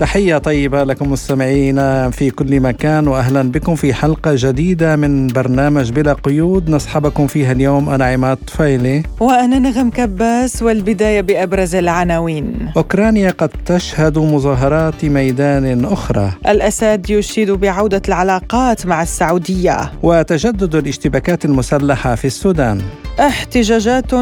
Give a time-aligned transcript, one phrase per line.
[0.00, 6.12] تحية طيبة لكم مستمعينا في كل مكان وأهلا بكم في حلقة جديدة من برنامج بلا
[6.12, 6.70] قيود.
[6.70, 9.02] نصحبكم فيها اليوم أنا عماد طفيلي.
[9.20, 12.72] وأنا نغم كباس والبداية بأبرز العناوين.
[12.76, 16.32] أوكرانيا قد تشهد مظاهرات ميدان أخرى.
[16.48, 19.92] الأسد يشيد بعودة العلاقات مع السعودية.
[20.02, 22.82] وتجدد الاشتباكات المسلحة في السودان.
[23.20, 24.14] احتجاجات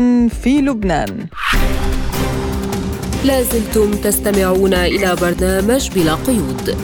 [0.42, 1.26] في لبنان.
[3.24, 6.76] لازلتم تستمعون إلى برنامج بلا قيود.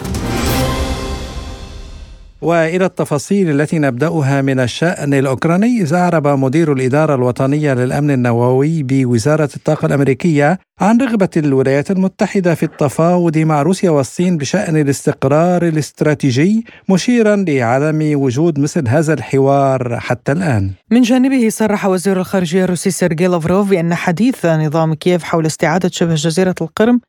[2.45, 9.48] وإلى التفاصيل التي نبدأها من الشأن الأوكراني اذ اعرب مدير الإدارة الوطنية للأمن النووي بوزارة
[9.57, 17.37] الطاقة الأمريكية عن رغبة الولايات المتحدة في التفاوض مع روسيا والصين بشأن الاستقرار الاستراتيجي مشيرا
[17.49, 20.71] لعدم وجود مثل هذا الحوار حتى الآن.
[20.90, 26.15] من جانبه صرح وزير الخارجية الروسي سيرجي لافروف بأن حديث نظام كييف حول استعادة شبه
[26.15, 27.01] جزيرة القرم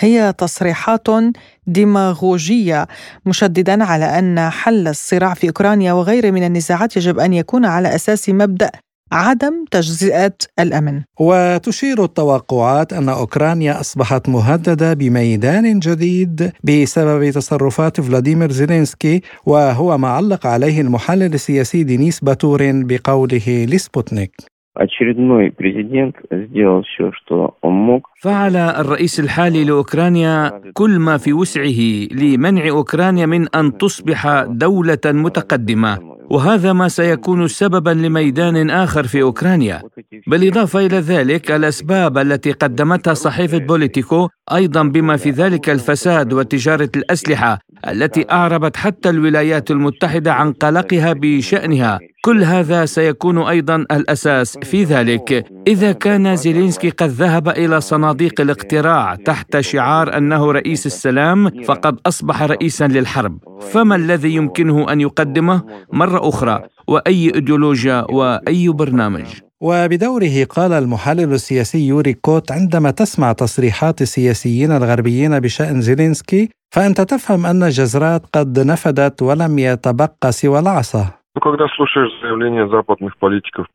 [0.00, 1.08] هي تصريحات
[1.66, 2.88] ديماغوجية
[3.26, 8.28] مشددا على أن حل الصراع في أوكرانيا وغيره من النزاعات يجب أن يكون على أساس
[8.28, 8.70] مبدأ
[9.12, 11.02] عدم تجزئة الأمن.
[11.20, 20.46] وتشير التوقعات أن أوكرانيا أصبحت مهددة بميدان جديد بسبب تصرفات فلاديمير زيلينسكي وهو ما علق
[20.46, 24.59] عليه المحلل السياسي دينيس باتورين بقوله لسبوتنيك.
[24.75, 28.03] очередной президент сделал все, что он мог.
[28.21, 36.15] فعل الرئيس الحالي لاوكرانيا كل ما في وسعه لمنع اوكرانيا من ان تصبح دوله متقدمه
[36.29, 39.81] وهذا ما سيكون سببا لميدان اخر في اوكرانيا
[40.27, 47.59] بالاضافه الى ذلك الاسباب التي قدمتها صحيفه بوليتيكو ايضا بما في ذلك الفساد وتجاره الاسلحه
[47.88, 51.98] التي أعربت حتى الولايات المتحدة عن قلقها بشأنها.
[52.22, 55.46] كل هذا سيكون أيضا الأساس في ذلك.
[55.66, 62.42] إذا كان زيلينسكي قد ذهب إلى صناديق الاقتراع تحت شعار أنه رئيس السلام فقد أصبح
[62.42, 63.38] رئيسا للحرب.
[63.72, 65.62] فما الذي يمكنه أن يقدمه؟
[65.92, 74.02] مرة أخرى وأي إيديولوجيا وأي برنامج؟ وبدوره قال المحلل السياسي يوري كوت عندما تسمع تصريحات
[74.02, 81.19] السياسيين الغربيين بشأن زيلينسكي فأنت تفهم أن الجزرات قد نفدت ولم يتبقى سوى العصا.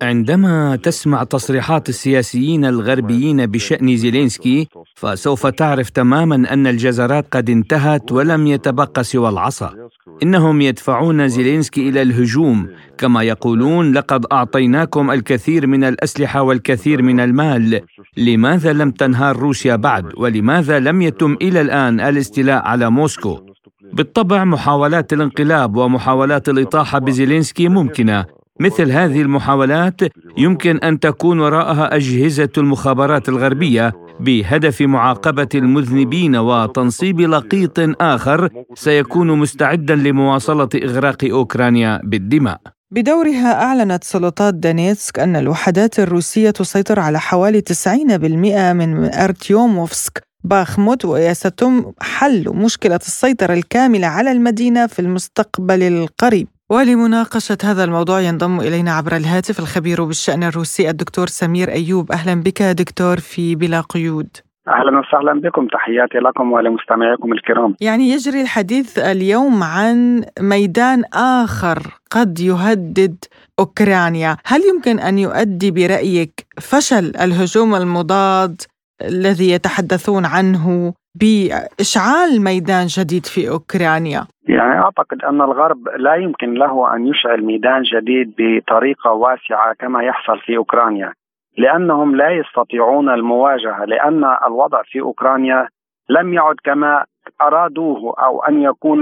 [0.01, 8.47] عندما تسمع تصريحات السياسيين الغربيين بشأن زيلينسكي فسوف تعرف تماما أن الجزرات قد انتهت ولم
[8.47, 9.89] يتبقى سوى العصا.
[10.23, 17.81] إنهم يدفعون زيلينسكي إلى الهجوم كما يقولون لقد أعطيناكم الكثير من الأسلحة والكثير من المال
[18.17, 23.54] لماذا لم تنهار روسيا بعد؟ ولماذا لم يتم إلى الآن الاستيلاء على موسكو؟
[23.95, 28.25] بالطبع محاولات الانقلاب ومحاولات الإطاحة بزيلينسكي ممكنة.
[28.59, 30.01] مثل هذه المحاولات
[30.38, 39.95] يمكن أن تكون وراءها أجهزة المخابرات الغربية بهدف معاقبة المذنبين وتنصيب لقيط آخر سيكون مستعدا
[39.95, 42.57] لمواصلة إغراق أوكرانيا بالدماء.
[42.91, 51.91] بدورها أعلنت سلطات دانيتسك أن الوحدات الروسية تسيطر على حوالي 90% من أرتيوموفسك باخموت وستتم
[52.01, 56.47] حل مشكلة السيطرة الكاملة على المدينة في المستقبل القريب.
[56.69, 62.11] ولمناقشة هذا الموضوع ينضم إلينا عبر الهاتف الخبير بالشأن الروسي الدكتور سمير أيوب.
[62.11, 64.28] أهلا بك دكتور في بلا قيود.
[64.67, 65.67] أهلا وسهلا بكم.
[65.67, 67.75] تحياتي لكم ولمستمعيكم الكرام.
[67.81, 73.16] يعني يجري الحديث اليوم عن ميدان آخر قد يهدد
[73.59, 78.61] أوكرانيا، هل يمكن أن يؤدي برأيك فشل الهجوم المضاد
[79.01, 86.95] الذي يتحدثون عنه بإشعال ميدان جديد في أوكرانيا؟ يعني أعتقد أن الغرب لا يمكن له
[86.95, 91.13] أن يشعل ميدان جديد بطريقة واسعة كما يحصل في أوكرانيا
[91.57, 95.67] لأنهم لا يستطيعون المواجهة لأن الوضع في أوكرانيا
[96.09, 97.05] لم يعد كما
[97.41, 98.99] أرادوه أو أن يكون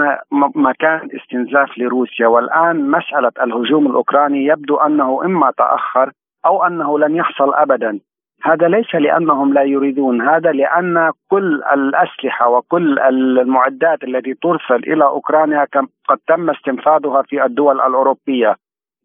[0.56, 2.27] مكان استنزاف لروسيا.
[2.27, 6.12] والآن مسألة الهجوم الأوكراني يبدو أنه إما تأخر
[6.45, 8.00] أو أنه لن يحصل أبدا.
[8.43, 15.67] هذا ليس لأنهم لا يريدون هذا لأن كل الأسلحة وكل المعدات التي ترسل إلى أوكرانيا
[16.07, 18.55] قد تم استنفاذها في الدول الأوروبية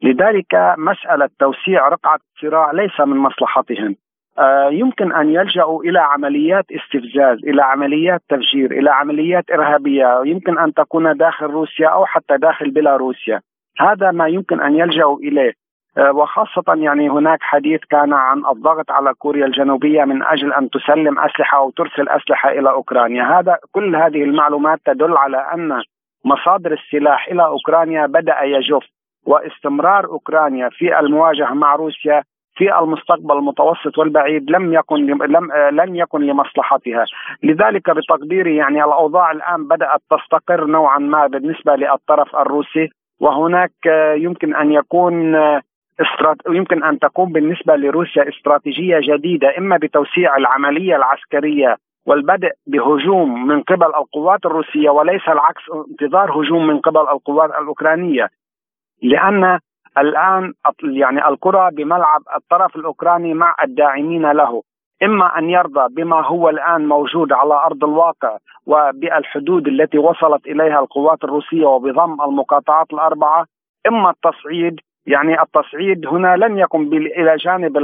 [0.02, 3.96] لذلك مسألة توسيع رقعة الصراع ليس من مصلحتهم
[4.38, 10.74] آه، يمكن أن يلجأوا إلى عمليات استفزاز، إلى عمليات تفجير، إلى عمليات إرهابية، يمكن أن
[10.74, 13.40] تكون داخل روسيا أو حتى داخل بيلاروسيا.
[13.80, 15.52] هذا ما يمكن أن يلجأوا إليه.
[15.98, 21.18] آه، وخاصة يعني هناك حديث كان عن الضغط على كوريا الجنوبية من أجل أن تسلم
[21.18, 23.38] أسلحة أو ترسل أسلحة إلى أوكرانيا.
[23.38, 25.82] هذا كل هذه المعلومات تدل على أن
[26.24, 28.86] مصادر السلاح إلى أوكرانيا بدأ يجف
[29.26, 32.22] واستمرار أوكرانيا في المواجهة مع روسيا
[32.54, 37.04] في المستقبل المتوسط والبعيد لم يكن لم لن يكن لمصلحتها،
[37.42, 42.88] لذلك بتقديري يعني الأوضاع الآن بدأت تستقر نوعا ما بالنسبة للطرف الروسي
[43.20, 43.72] وهناك
[44.16, 45.36] يمكن أن يكون
[46.48, 53.86] يمكن أن تكون بالنسبة لروسيا استراتيجية جديدة إما بتوسيع العملية العسكرية والبدء بهجوم من قبل
[53.86, 58.28] القوات الروسية وليس العكس انتظار هجوم من قبل القوات الأوكرانية.
[59.02, 59.58] لأن
[59.98, 60.52] الآن
[60.82, 64.62] يعني الكرة بملعب الطرف الأوكراني مع الداعمين له.
[65.02, 68.36] إما أن يرضى بما هو الآن موجود على أرض الواقع
[68.66, 73.46] وبالحدود التي وصلت إليها القوات الروسية وبضم المقاطعات الأربعة
[73.88, 77.76] إما التصعيد يعني التصعيد هنا لن يكن إلى جانب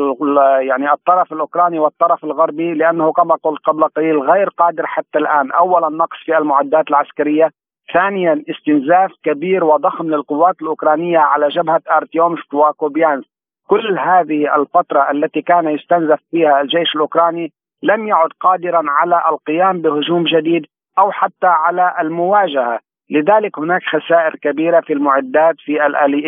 [0.61, 5.53] يعني الطرف الأوكراني والطرف الغربي لأنه كما قلت قبل قليل غير قادر حتى الآن.
[5.53, 7.50] اولا نقص في المعدات العسكرية
[7.94, 13.29] ثانيا استنزاف كبير وضخم للقوات الأوكرانية على جبهة ارتيومسك وكوبيانسك.
[13.69, 20.25] كل هذه الفترة التي كان يستنزف فيها الجيش الأوكراني لم يعد قادرا على القيام بهجوم
[20.25, 20.67] جديد
[20.99, 22.79] أو حتى على المواجهة.
[23.10, 25.72] لذلك هناك خسائر كبيرة في المعدات في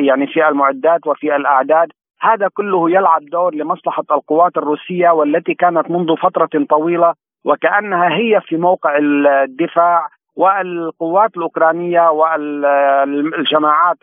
[0.07, 1.89] يعني في المعدات وفي الأعداد.
[2.21, 7.15] هذا كله يلعب دور لمصلحة القوات الروسية والتي كانت منذ فترة طويلة
[7.45, 10.09] وكأنها هي في موقع الدفاع.
[10.37, 13.97] والقوات الأوكرانية والجماعات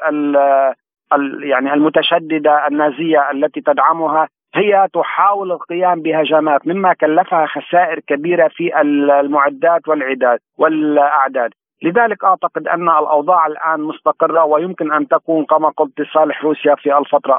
[1.43, 9.87] يعني المتشددة النازية التي تدعمها هي تحاول القيام بهجمات مما كلفها خسائر كبيرة في المعدات
[9.87, 11.51] والعداد والأعداد.
[11.83, 17.35] لذلك أعتقد أن الأوضاع الآن مستقرة ويمكن أن تكون كما قلت لصالح روسيا في الفترة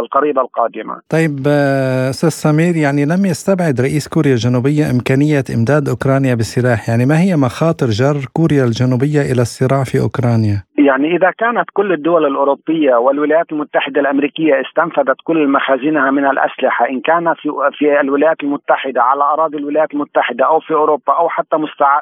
[0.00, 1.00] القريبة القادمة.
[1.10, 7.06] طيب آه، أستاذ سمير يعني لم يستبعد رئيس كوريا الجنوبية إمكانية إمداد أوكرانيا بالسلاح، يعني
[7.06, 12.26] ما هي مخاطر جر كوريا الجنوبية إلى الصراع في أوكرانيا؟ يعني إذا كانت كل الدول
[12.26, 17.48] الأوروبية والولايات المتحدة الأمريكية استنفذت كل مخازنها من الأسلحة إن كان في
[17.78, 21.56] في الولايات المتحدة على أراضي الولايات المتحدة أو في أوروبا أو حتى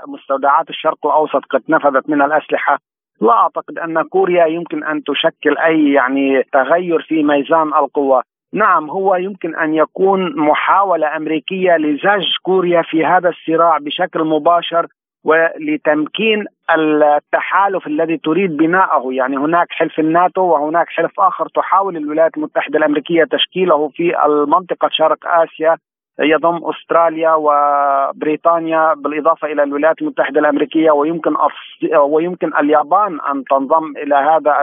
[0.09, 2.79] مستودعات الشرق الأوسط قد نفذت من الأسلحة.
[3.21, 8.23] لا أعتقد أن كوريا يمكن أن تشكل أي يعني تغير في ميزان القوى
[8.53, 14.87] نعم هو يمكن أن يكون محاولة أمريكية لزج كوريا في هذا الصراع بشكل مباشر
[15.25, 19.13] ولتمكين التحالف الذي تريد بناءه.
[19.13, 25.19] يعني هناك حلف الناتو وهناك حلف آخر تحاول الولايات المتحدة الأمريكية تشكيله في المنطقة شرق
[25.27, 25.77] آسيا.
[26.21, 31.35] يضم أستراليا وبريطانيا بالإضافة إلى الولايات المتحدة الأمريكية ويمكن
[31.97, 34.63] ويمكن اليابان أن تنضم إلى هذا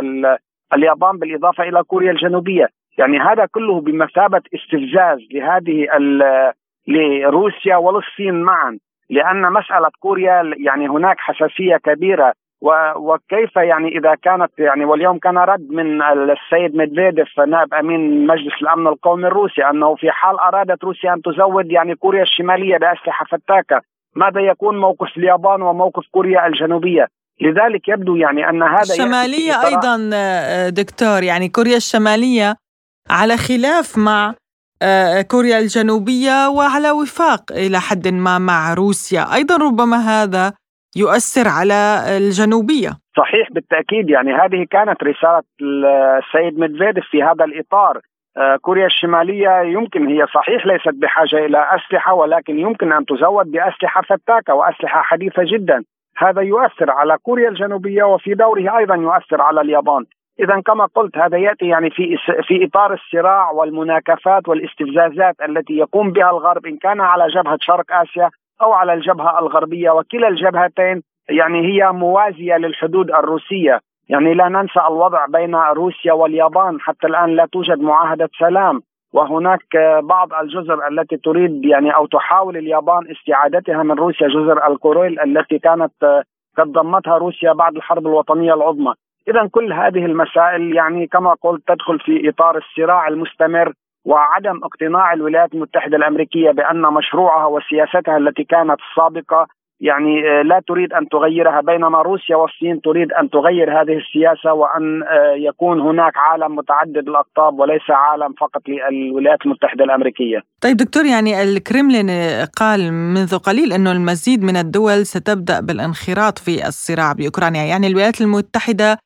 [0.74, 5.88] اليابان بالإضافة إلى كوريا الجنوبية، يعني هذا كله بمثابة استفزاز لهذه
[6.88, 8.78] لروسيا وللصين معا
[9.10, 15.68] لأن مسألة كوريا يعني هناك حساسية كبيرة وكيف يعني إذا كانت يعني واليوم كان رد
[15.70, 21.22] من السيد ميدفيديف نائب أمين مجلس الأمن القومي الروسي أنه في حال أرادت روسيا أن
[21.22, 23.82] تزود يعني كوريا الشمالية بأسلحة فتاكة
[24.16, 27.08] ماذا يكون موقف اليابان وموقف كوريا الجنوبية؟
[27.42, 32.56] لذلك يبدو يعني أن هذا الشمالية أيضا آه، دكتور يعني كوريا الشمالية
[33.10, 34.34] على خلاف مع
[34.82, 39.34] آه، كوريا الجنوبية وعلى وفاق إلى حد ما مع روسيا.
[39.34, 40.54] أيضا ربما هذا
[40.96, 42.90] يؤثر على الجنوبية.
[43.18, 44.10] صحيح بالتأكيد.
[44.10, 48.02] يعني هذه كانت رسالة السيد ميدفيديف في هذا الإطار.
[48.38, 54.02] آه، كوريا الشمالية يمكن هي صحيح ليست بحاجة إلى أسلحة ولكن يمكن أن تزود بأسلحة
[54.02, 55.84] فتاكة وأسلحة حديثة جدا.
[56.18, 60.06] هذا يؤثر على كوريا الجنوبية وفي دوره أيضا يؤثر على اليابان.
[60.40, 66.30] اذا كما قلت هذا يأتي يعني في في إطار الصراع والمناكفات والاستفزازات التي يقوم بها
[66.30, 68.30] الغرب إن كان على جبهة شرق آسيا
[68.62, 73.80] أو على الجبهة الغربية وكلا الجبهتين يعني هي موازية للحدود الروسية.
[74.10, 78.82] يعني لا ننسى الوضع بين روسيا واليابان حتى الآن لا توجد معاهدة سلام.
[79.14, 85.60] وهناك بعض الجزر التي تريد يعني أو تحاول اليابان استعادتها من روسيا جزر الكوريل التي
[85.60, 86.24] كانت
[86.58, 88.94] قد ضمتها روسيا بعد الحرب الوطنية العظمى.
[89.28, 93.74] اذا كل هذه المسائل يعني كما قلت تدخل في إطار الصراع المستمر
[94.08, 99.48] وعدم اقتناع الولايات المتحدة الأمريكية بأن مشروعها وسياستها التي كانت السابقه
[99.82, 105.04] يعني آه، لا تريد أن تغيرها بينما روسيا والصين تريد أن تغير هذه السياسة وأن
[105.04, 110.40] آه، يكون هناك عالم متعدد الأقطاب وليس عالم فقط للولايات المتحدة الأمريكية.
[110.62, 112.10] طيب دكتور يعني الكرملين
[112.60, 118.98] قال منذ قليل أنه المزيد من الدول ستبدأ بالانخراط في الصراع بأوكرانيا، يعني الولايات المتحدة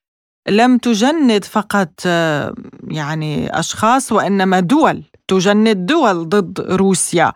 [0.50, 2.06] لم تجند فقط
[2.92, 7.32] يعني أشخاص وإنما دول تجند دول ضد روسيا.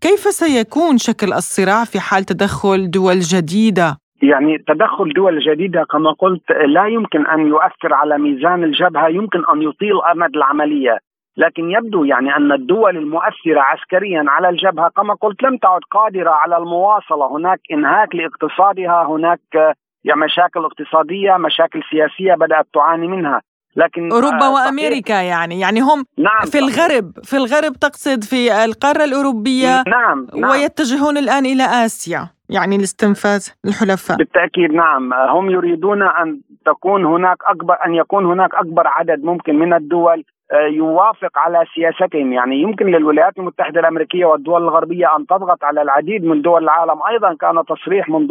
[0.00, 6.50] كيف سيكون شكل الصراع في حال تدخل دول جديدة؟ يعني تدخل دول جديدة كما قلت
[6.50, 10.98] لا يمكن أن يؤثر على ميزان الجبهة يمكن أن يطيل أمد العملية.
[11.36, 16.56] لكن يبدو يعني أن الدول المؤثرة عسكريا على الجبهة كما قلت لم تعد قادرة على
[16.56, 17.36] المواصلة.
[17.36, 23.40] هناك إنهاك لاقتصادها هناك يعني مشاكل اقتصادية مشاكل سياسية بدأت تعاني منها.
[23.76, 25.60] لكن أوروبا آه وأمريكا يعني.
[25.60, 30.50] يعني هم نعم في الغرب في الغرب تقصد في القارة الأوروبية نعم, نعم.
[30.50, 34.16] ويتجهون الآن إلى آسيا يعني لاستنفاذ الحلفاء.
[34.16, 35.12] بالتأكيد نعم.
[35.12, 40.68] هم يريدون أن تكون هناك أكبر أن يكون هناك أكبر عدد ممكن من الدول آه،
[40.72, 42.32] يوافق على سياستهم.
[42.32, 46.98] يعني يمكن للولايات المتحدة الأمريكية والدول الغربية أن تضغط على العديد من دول العالم.
[47.10, 48.30] أيضا كان تصريح منذ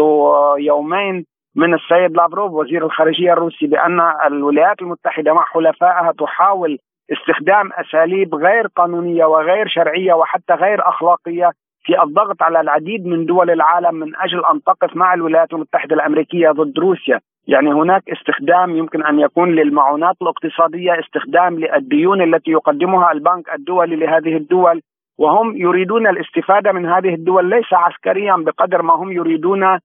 [0.57, 1.25] يومين
[1.57, 6.77] من السيد لافروف وزير الخارجية الروسي بأن الولايات المتحدة مع حلفائها تحاول
[7.11, 11.51] استخدام أساليب غير قانونية وغير شرعية وحتى غير أخلاقية
[11.83, 16.51] في الضغط على العديد من دول العالم من أجل أن تقف مع الولايات المتحدة الأمريكية
[16.51, 23.53] ضد روسيا، يعني هناك استخدام يمكن أن يكون للمعونات الاقتصادية، استخدام للديون التي يقدمها البنك
[23.53, 24.81] الدولي لهذه الدول،
[25.17, 29.79] وهم يريدون الاستفادة من هذه الدول ليس عسكريا بقدر ما هم يريدون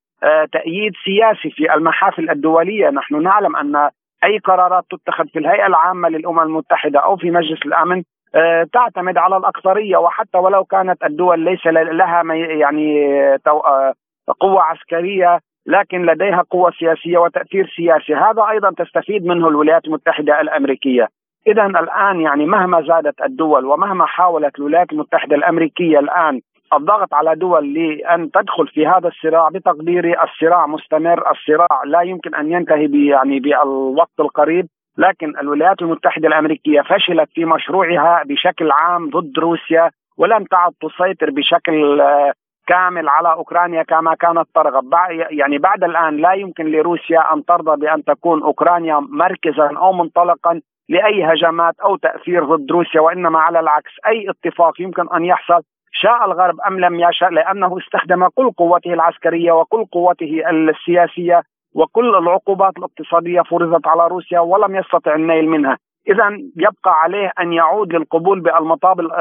[0.52, 2.90] تأييد سياسي في المحافل الدولية.
[2.90, 3.90] نحن نعلم أن
[4.24, 8.02] أي قرارات تتخذ في الهيئة العامة للأمم المتحدة أو في مجلس الأمن
[8.34, 13.14] آه، تعتمد على الأكثرية وحتى ولو كانت الدول ليس لها يعني
[13.46, 13.94] آه،
[14.40, 18.14] قوة عسكرية لكن لديها قوة سياسية وتأثير سياسي.
[18.14, 21.08] هذا أيضا تستفيد منه الولايات المتحدة الأمريكية.
[21.46, 26.40] إذا الآن يعني مهما زادت الدول ومهما حاولت الولايات المتحدة الأمريكية الآن
[26.72, 32.52] الضغط على دول لأن تدخل في هذا الصراع بتقديري الصراع مستمر الصراع لا يمكن أن
[32.52, 34.66] ينتهي يعني بالوقت القريب.
[34.98, 42.00] لكن الولايات المتحدة الأمريكية فشلت في مشروعها بشكل عام ضد روسيا ولم تعد تسيطر بشكل
[42.00, 42.32] آه،
[42.66, 44.94] كامل على أوكرانيا كما كانت ترغب.
[45.30, 51.24] يعني بعد الآن لا يمكن لروسيا أن ترضى بأن تكون أوكرانيا مركزا أو منطلقا لأي
[51.24, 55.62] هجمات أو تأثير ضد روسيا وإنما على العكس أي اتفاق يمكن أن يحصل
[55.92, 61.42] شاء الغرب أم لم يشاء لأنه استخدم كل قوته العسكرية وكل قوته السياسية
[61.75, 65.78] وكل العقوبات الاقتصادية فرضت على روسيا ولم يستطع النيل منها.
[66.08, 68.40] اذا يبقى عليه أن يعود للقبول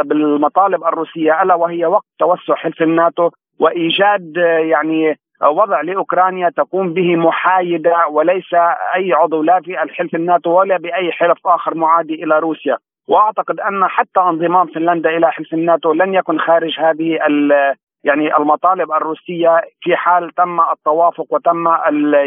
[0.03, 4.33] بالمطالب الروسية ألا وهي وقت توسع حلف الناتو وإيجاد
[4.69, 8.53] يعني وضع لأوكرانيا تقوم به محايدة وليس
[8.95, 12.77] أي عضو لا في الحلف الناتو ولا بأي حلف آخر معادي إلى روسيا.
[13.11, 17.19] وأعتقد أن حتى انضمام فنلندا إلى حلف الناتو لن يكن خارج هذه
[18.03, 21.67] يعني المطالب الروسية في حال تم التوافق وتم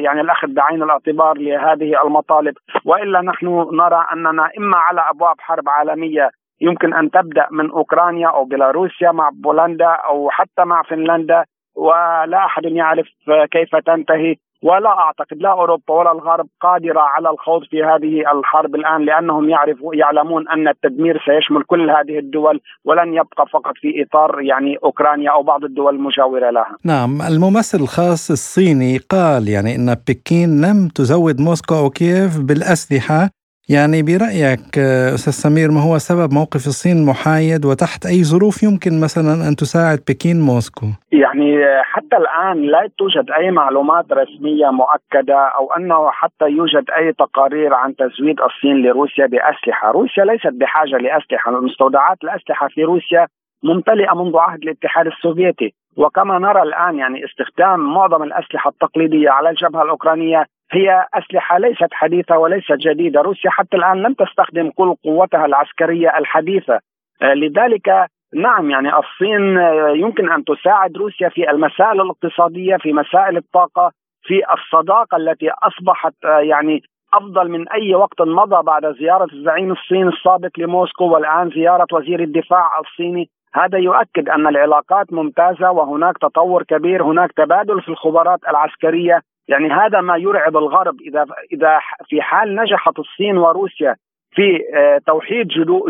[0.05, 2.55] يعني الأخذ بعين الاعتبار لهذه المطالب.
[2.85, 8.45] وإلا نحن نرى أننا إما على أبواب حرب عالمية يمكن أن تبدأ من أوكرانيا أو
[8.45, 11.45] بيلاروسيا مع بولندا أو حتى مع فنلندا
[11.77, 13.07] ولا أحد يعرف
[13.51, 14.37] كيف تنتهي.
[14.65, 19.95] ولا أعتقد لا أوروبا ولا الغرب قادرة على الخوض في هذه الحرب الآن لأنهم يعرفوا
[19.95, 25.43] يعلمون أن التدمير سيشمل كل هذه الدول ولن يبقى فقط في إطار يعني أوكرانيا أو
[25.43, 26.77] بعض الدول المجاورة لها.
[26.85, 34.03] نعم، الممثل الخاص الصيني قال يعني إن بكين لم تزود موسكو أو كييف بالأسلحة يعني
[34.03, 34.79] برأيك
[35.15, 39.99] أستاذ سمير ما هو سبب موقف الصين المحايد وتحت أي ظروف يمكن مثلا أن تساعد
[40.09, 46.85] بكين موسكو؟ يعني حتى الآن لا توجد أي معلومات رسمية مؤكدة أو أنه حتى يوجد
[46.99, 49.91] أي تقارير عن تزويد الصين لروسيا بأسلحة.
[49.91, 51.61] روسيا ليست بحاجة لأسلحة.
[51.61, 53.27] مستودعات الأسلحة في روسيا
[53.63, 55.75] ممتلئة منذ عهد الاتحاد السوفيتي.
[55.97, 62.39] وكما نرى الآن يعني استخدام معظم الأسلحة التقليدية على الجبهة الأوكرانية هي أسلحة ليست حديثة
[62.39, 63.21] وليست جديدة.
[63.21, 66.81] روسيا حتى الآن لم تستخدم كل قوتها العسكرية الحديثة.
[67.23, 67.89] آه، لذلك
[68.35, 74.41] نعم يعني الصين آه، يمكن أن تساعد روسيا في المسائل الاقتصادية في مسائل الطاقة في
[74.55, 76.83] الصداقة التي أصبحت آه، يعني
[77.15, 81.05] أفضل من أي وقت مضى بعد زيارة الزعيم الصيني السابق لموسكو.
[81.05, 83.29] والآن زيارة وزير الدفاع الصيني.
[83.55, 89.21] هذا يؤكد أن العلاقات ممتازة وهناك تطور كبير هناك تبادل في الخبرات العسكرية.
[89.49, 93.97] يعني هذا ما يرعب الغرب إذا إذا في حال نجحت الصين وروسيا
[94.35, 95.49] في آه، توحيد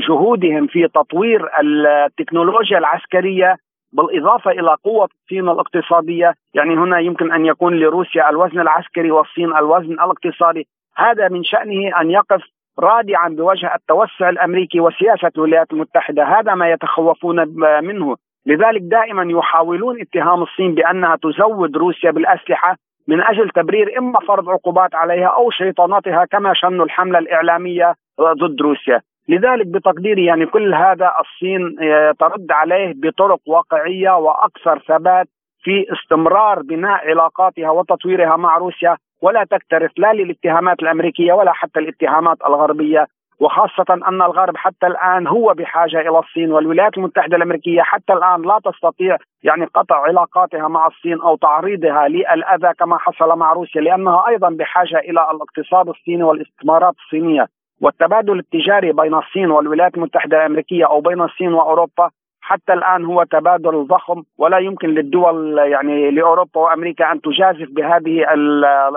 [0.08, 3.56] جهودهم في تطوير التكنولوجيا العسكرية
[3.92, 9.92] بالإضافة إلى قوة الصين الاقتصادية، يعني هنا يمكن أن يكون لروسيا الوزن العسكري والصين الوزن
[9.92, 12.42] الاقتصادي، هذا من شأنه أن يقف
[12.78, 17.48] رادعا بوجه التوسع الأمريكي وسياسة الولايات المتحدة، هذا ما يتخوفون
[17.84, 22.76] منه، لذلك دائما يحاولون اتهام الصين بأنها تزود روسيا بالأسلحة
[23.08, 29.00] من أجل تبرير إما فرض عقوبات عليها أو شيطنتها كما شنوا الحملة الإعلامية ضد روسيا.
[29.28, 35.26] لذلك بتقديري يعني كل هذا الصين آه، ترد عليه بطرق واقعية وأكثر ثبات
[35.62, 38.96] في استمرار بناء علاقاتها وتطويرها مع روسيا.
[39.22, 43.06] ولا تكترث لا للاتهامات الأمريكية ولا حتى الاتهامات الغربية.
[43.40, 48.60] وخاصة أن الغرب حتى الآن هو بحاجة إلى الصين والولايات المتحدة الأمريكية حتى الآن لا
[48.64, 54.50] تستطيع يعني قطع علاقاتها مع الصين أو تعريضها للأذى كما حصل مع روسيا لأنها أيضا
[54.50, 57.46] بحاجة إلى الاقتصاد الصيني والاستثمارات الصينية
[57.80, 62.10] والتبادل التجاري بين الصين والولايات المتحدة الأمريكية أو بين الصين وأوروبا
[62.40, 68.24] حتى الآن هو تبادل ضخم ولا يمكن للدول يعني لأوروبا وأمريكا أن تجازف بهذه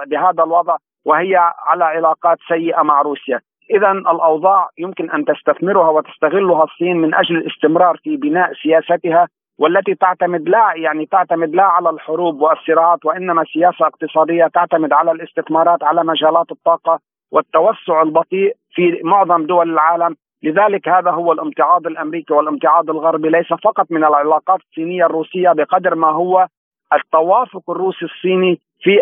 [0.08, 1.36] بهذا الوضع وهي
[1.68, 3.40] على علاقات سيئة مع روسيا.
[3.70, 9.28] اذا الأوضاع يمكن أن تستثمرها وتستغلها الصين من أجل الاستمرار في بناء سياستها
[9.60, 15.84] والتي تعتمد لا يعني تعتمد لا على الحروب والصراعات وإنما سياسة اقتصادية تعتمد على الاستثمارات
[15.84, 17.00] على مجالات الطاقة
[17.32, 20.16] والتوسع البطيء في معظم دول العالم.
[20.44, 26.08] لذلك هذا هو الامتعاض الأمريكي والامتعاض الغربي ليس فقط من العلاقات الصينية الروسية بقدر ما
[26.08, 26.48] هو
[26.94, 28.96] التوافق الروسي الصيني في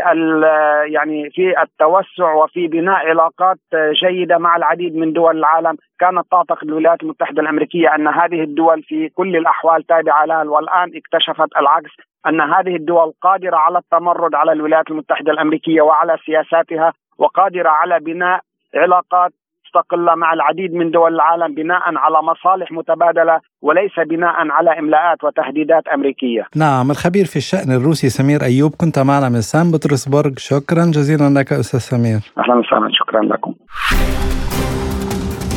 [0.94, 3.58] يعني في التوسع وفي بناء علاقات
[4.04, 9.10] جيدة مع العديد من دول العالم، كانت تعتقد الولايات المتحدة الأمريكية أن هذه الدول في
[9.10, 10.44] كل الأحوال تابعة لها.
[10.44, 11.92] والآن اكتشفت العكس
[12.28, 18.42] أن هذه الدول قادرة على التمرد على الولايات المتحدة الأمريكية وعلى سياساتها وقادرة على بناء
[18.76, 19.32] علاقات
[19.76, 25.88] مستقله مع العديد من دول العالم بناء على مصالح متبادلة وليس بناء على إملاءات وتهديدات
[25.88, 26.48] أمريكية.
[26.56, 31.54] نعم الخبير في الشأن الروسي سمير أيوب كنت معنا من سان بطرسبرغ شكرا جزيلا لك
[31.54, 32.20] أستاذ سمير.
[32.38, 33.54] أهلا وسهلا شكرا لكم.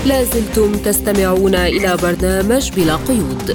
[0.09, 3.47] لازلتم تستمعون إلى برنامج بلا قيود.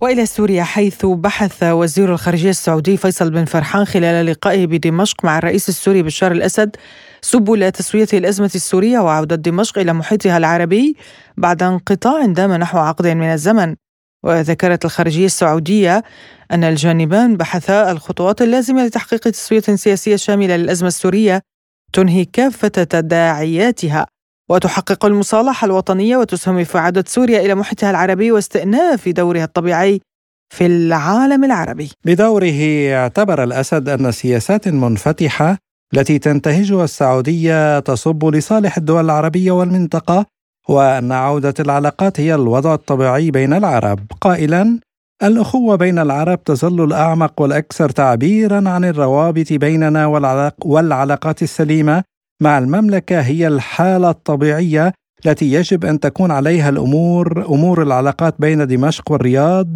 [0.00, 5.68] وإلى سوريا حيث بحث وزير الخارجية السعودي فيصل بن فرحان خلال لقائه بدمشق مع الرئيس
[5.68, 6.76] السوري بشار الأسد
[7.20, 10.96] سبل تسوية الأزمة السورية وعودة دمشق إلى محيطها العربي
[11.36, 13.76] بعد انقطاع دام نحو عقد من الزمن.
[14.24, 16.02] وذكرت الخارجية السعودية
[16.50, 21.42] أن الجانبان بحثا الخطوات اللازمة لتحقيق تسوية سياسية شاملة للأزمة السورية
[21.92, 24.06] تنهي كافة تداعياتها.
[24.50, 30.00] وتحقق المصالحة الوطنية وتسهم في عودة سوريا إلى محيطها العربي واستئناف دورها الطبيعي
[30.54, 31.90] في العالم العربي.
[32.04, 35.58] بدوره اعتبر الأسد أن سياسات منفتحة
[35.94, 40.26] التي تنتهجها السعودية تصب لصالح الدول العربية والمنطقة
[40.68, 44.80] وأن عودة العلاقات هي الوضع الطبيعي بين العرب قائلا
[45.22, 52.02] الأخوة بين العرب تظل الأعمق والأكثر تعبيرا عن الروابط بيننا والعلاق والعلاقات السليمة
[52.42, 54.92] مع المملكة هي الحالة الطبيعية
[55.26, 59.68] التي يجب أن تكون عليها الأمور أمور العلاقات بين دمشق والرياض.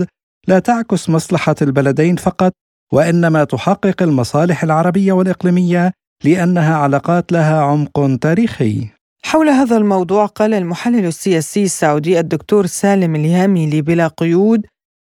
[0.48, 2.52] لا تعكس مصلحة البلدين فقط
[2.92, 5.92] وإنما تحقق المصالح العربية والإقليمية
[6.24, 8.88] لأنها علاقات لها عمق تاريخي.
[9.24, 14.66] حول هذا الموضوع قال المحلل السياسي السعودي الدكتور سالم اليامي بلا قيود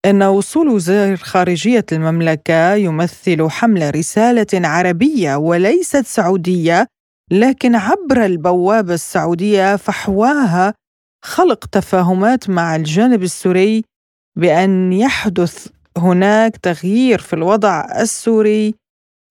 [0.07, 6.87] إن وصول وزير خارجية المملكة يمثل حمل رسالة عربية وليست سعودية
[7.31, 10.75] لكن عبر البوابة السعودية فحواها
[11.25, 13.85] خلق تفاهمات مع الجانب السوري
[14.37, 15.67] بأن يحدث
[15.99, 18.75] هناك تغيير في الوضع السوري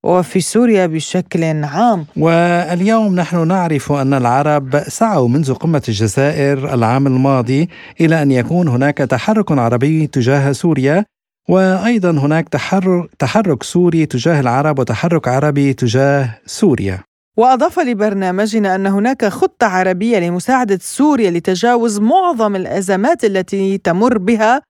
[0.06, 2.06] وفي سوريا بشكل عام.
[2.18, 7.70] واليوم نحن نعرف أن العرب سعوا منذ قمة الجزائر العام الماضي
[8.02, 11.06] إلى أن يكون هناك تحرك عربي تجاه سوريا
[11.50, 17.04] وأيضا هناك تحرك تحرك سوري تجاه العرب وتحرك عربي تجاه سوريا.
[17.38, 24.62] وأضاف لبرنامجنا أن هناك خطة عربية لمساعدة سوريا لتجاوز معظم الأزمات التي تمر بها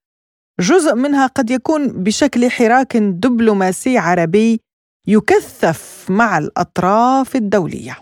[0.59, 4.59] جزء منها قد يكون بشكل حراك دبلوماسي عربي
[5.07, 7.97] يكثف مع الأطراف الدولية.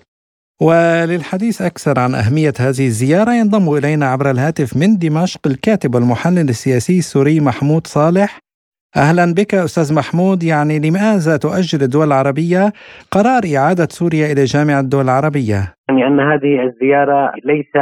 [0.61, 6.99] وللحديث أكثر عن أهمية هذه الزيارة ينضم إلينا عبر الهاتف من دمشق الكاتب والمحلل السياسي
[6.99, 8.42] السوري محمود صالح.
[8.97, 10.43] أهلا بك أستاذ محمود.
[10.43, 12.63] يعني لماذا تؤجل الدول العربية
[13.11, 17.73] قرار إعادة سوريا إلى جامعة الدول العربية؟ يعني أن هذه الزيارة ليس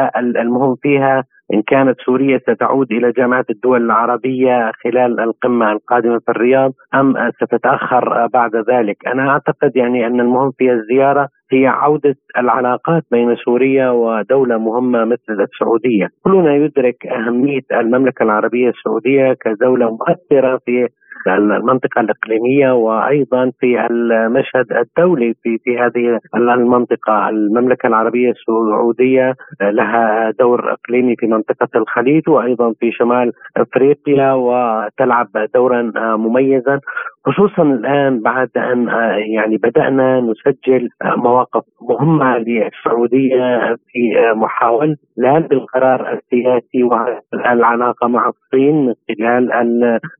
[0.42, 6.72] المهم فيها إن كانت سوريا ستعود إلى جامعة الدول العربية خلال القمة القادمة في الرياض
[6.96, 13.36] أم ستتأخر بعد ذلك؟ أنا أعتقد يعني أن المهم في الزيارة هي عودة العلاقات بين
[13.46, 16.08] سوريا ودولة مهمة مثل السعودية.
[16.24, 20.88] كلنا يدرك أهمية المملكة العربية السعودية كدولة مؤثرة في
[21.28, 27.30] المنطقة الإقليمية وأيضا في المشهد الدولي في في هذه المنطقة.
[27.30, 35.92] المملكة العربية السعودية لها دور إقليمي في منطقة الخليج وأيضا في شمال أفريقيا وتلعب دورا
[36.16, 36.80] مميزا.
[37.26, 38.88] خصوصا الآن بعد أن
[39.34, 48.94] يعني بدأنا نسجل مواقف مهمة للسعودية في محاوله هذا القرار السياسي والعلاقة مع الصين من
[49.10, 49.52] خلال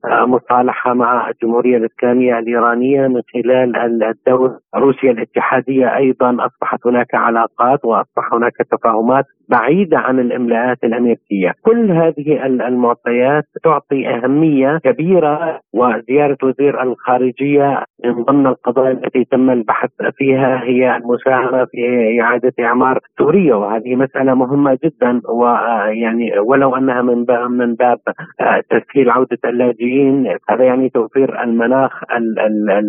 [0.06, 6.38] المصالحه مع الجمهورية الإسلامية الإيرانية من خلال الدولة روسيا الاتحادية أيضا.
[6.46, 9.26] أصبحت هناك علاقات وأصبح هناك تفاهمات.
[9.52, 18.48] بعيدة عن الإملاءات الأمريكية، كل هذه المعطيات تعطي أهمية كبيرة وزيارة وزير الخارجية من ضمن
[18.48, 21.78] القضايا التي تم البحث فيها هي المساهمة في
[22.22, 23.56] إعادة إعمار سوريا.
[23.56, 27.98] وهذه مسألة مهمة جدا ويعني ولو أنها من باب من باب
[28.70, 32.04] تسهيل عودة اللاجئين هذا يعني توفير المناخ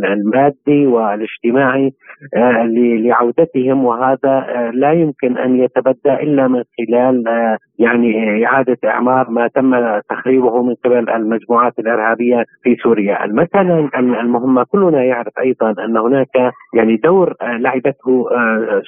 [0.05, 1.93] المادي والاجتماعي
[3.05, 3.85] لعودتهم.
[3.85, 7.25] وهذا لا يمكن أن يتبدى إلا من خلال
[7.79, 15.05] يعني إعادة إعمار ما تم تخريبه من قبل المجموعات الإرهابية في سوريا، المساله المهمه كلنا
[15.05, 18.25] يعرف أيضا أن هناك يعني دور لعبته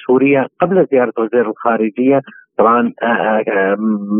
[0.07, 2.21] سوريا قبل زيارة وزير الخارجية.
[2.57, 2.91] طبعا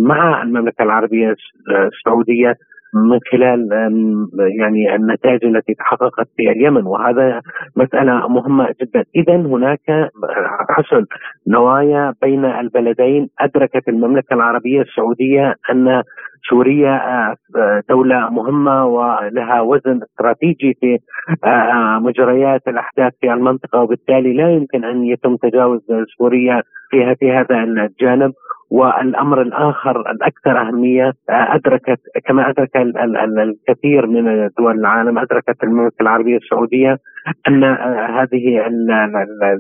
[0.08, 1.36] مع المملكة العربية
[1.70, 2.56] السعودية.
[2.96, 3.70] من خلال
[4.60, 6.86] يعني النتائج التي تحققت في اليمن.
[6.86, 7.42] وهذا
[7.76, 9.04] مسألة مهمة جدا.
[9.16, 10.10] إذا هناك
[10.70, 11.06] حسن
[11.48, 13.28] نوايا بين البلدين.
[13.40, 16.04] أدركت المملكة العربية السعودية أن
[16.50, 17.36] سوريا
[17.90, 20.98] دولة مهمة ولها وزن استراتيجي في
[22.02, 25.82] مجريات الأحداث في المنطقة وبالتالي لا يمكن أن يتم تجاوز
[26.18, 28.34] سوريا فيها في هذا الجانب.
[28.72, 36.98] والأمر الآخر الأكثر أهمية أدركت كما أدرك الكثير من دول العالم أدركت المملكة العربية السعودية
[37.48, 37.64] أن
[38.20, 38.68] هذه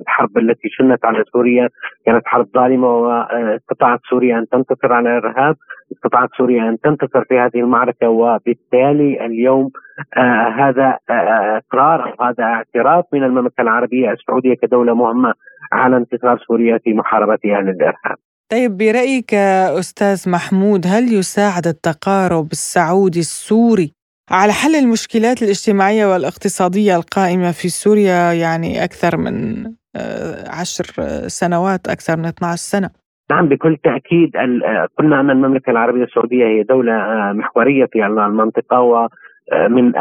[0.01, 1.69] الحرب التي شنت على سوريا
[2.05, 5.55] كانت حرب ظالمة واستطاعت سوريا أن تنتصر على الارهاب،
[5.91, 9.69] استطاعت سوريا أن تنتصر في هذه المعركة وبالتالي اليوم
[10.17, 15.33] آه هذا إقرار آه هذا اعتراف من المملكة العربية السعودية كدولة مهمة
[15.71, 18.17] على انتصار سوريا في محاربتها للارهاب.
[18.51, 19.33] طيب برأيك
[19.79, 23.94] أستاذ محمود هل يساعد التقارب السعودي السوري
[24.31, 29.65] على حل المشكلات الاجتماعية والاقتصادية القائمة في سوريا يعني أكثر من
[30.59, 30.85] عشر
[31.27, 32.89] سنوات أكثر من 12 سنة.
[33.31, 34.31] نعم بكل تأكيد
[34.99, 36.93] قلنا أن المملكة العربية السعودية هي دولة
[37.33, 39.93] محورية في المنطقة ومن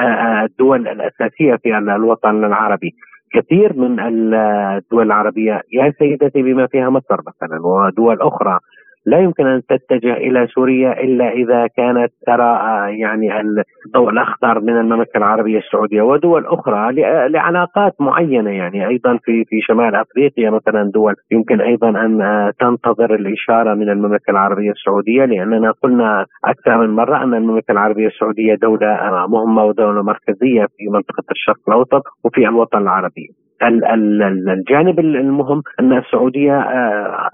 [0.45, 2.95] الدول الأساسية في الوطن العربي.
[3.35, 8.59] كثير من الدول العربية يا سيدتي بما فيها مصر مثلا ودول أخرى
[9.07, 12.59] لا يمكن أن تتجه إلى سوريا إلا إذا كانت ترى
[13.01, 13.41] يعني
[13.87, 16.93] الضوء الأخضر من المملكة العربية السعودية ودول أخرى
[17.29, 22.19] لعلاقات معينة يعني أيضا في في شمال أفريقيا مثلا دول يمكن أيضا أن
[22.61, 28.55] تنتظر الإشارة من المملكة العربية السعودية لأننا قلنا أكثر من مرة أن المملكة العربية السعودية
[28.55, 33.44] دولة مهمة ودولة مركزية في منطقة الشرق الأوسط وفي الوطن العربي.
[33.63, 36.61] الجانب المهم أن السعودية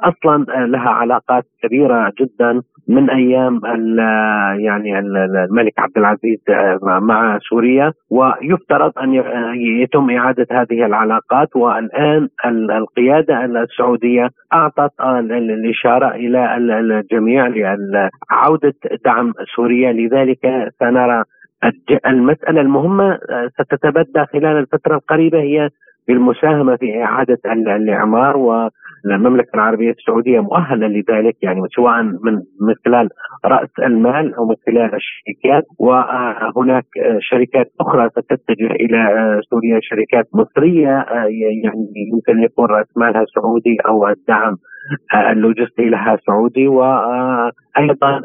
[0.04, 3.60] أصلا لها علاقات كبيرة جدا من أيام
[4.58, 6.38] يعني الملك عبد العزيز
[6.82, 9.14] مع سوريا ويفترض أن
[9.82, 11.56] يتم إعادة هذه العلاقات.
[11.56, 12.28] والآن
[12.70, 19.92] القيادة السعودية أعطت الإشارة إلى الجميع لعوده دعم سوريا.
[19.92, 21.24] لذلك سنرى
[22.06, 23.18] المسألة المهمة
[23.60, 25.70] ستتبدى خلال الفترة القريبة هي
[26.10, 27.38] بالمساهمه في إعادة
[27.76, 33.08] الإعمار والمملكة العربية السعودية مؤهلة لذلك يعني سواء من من خلال
[33.44, 35.64] رأس المال أو من خلال الشركات.
[35.78, 36.84] وهناك
[37.20, 39.00] شركات أخرى ستتجه إلى
[39.50, 41.06] سوريا شركات مصرية
[41.64, 44.56] يعني يمكن يكون رأس مالها سعودي أو الدعم
[45.14, 48.20] اللوجستي لها سعودي وأيضا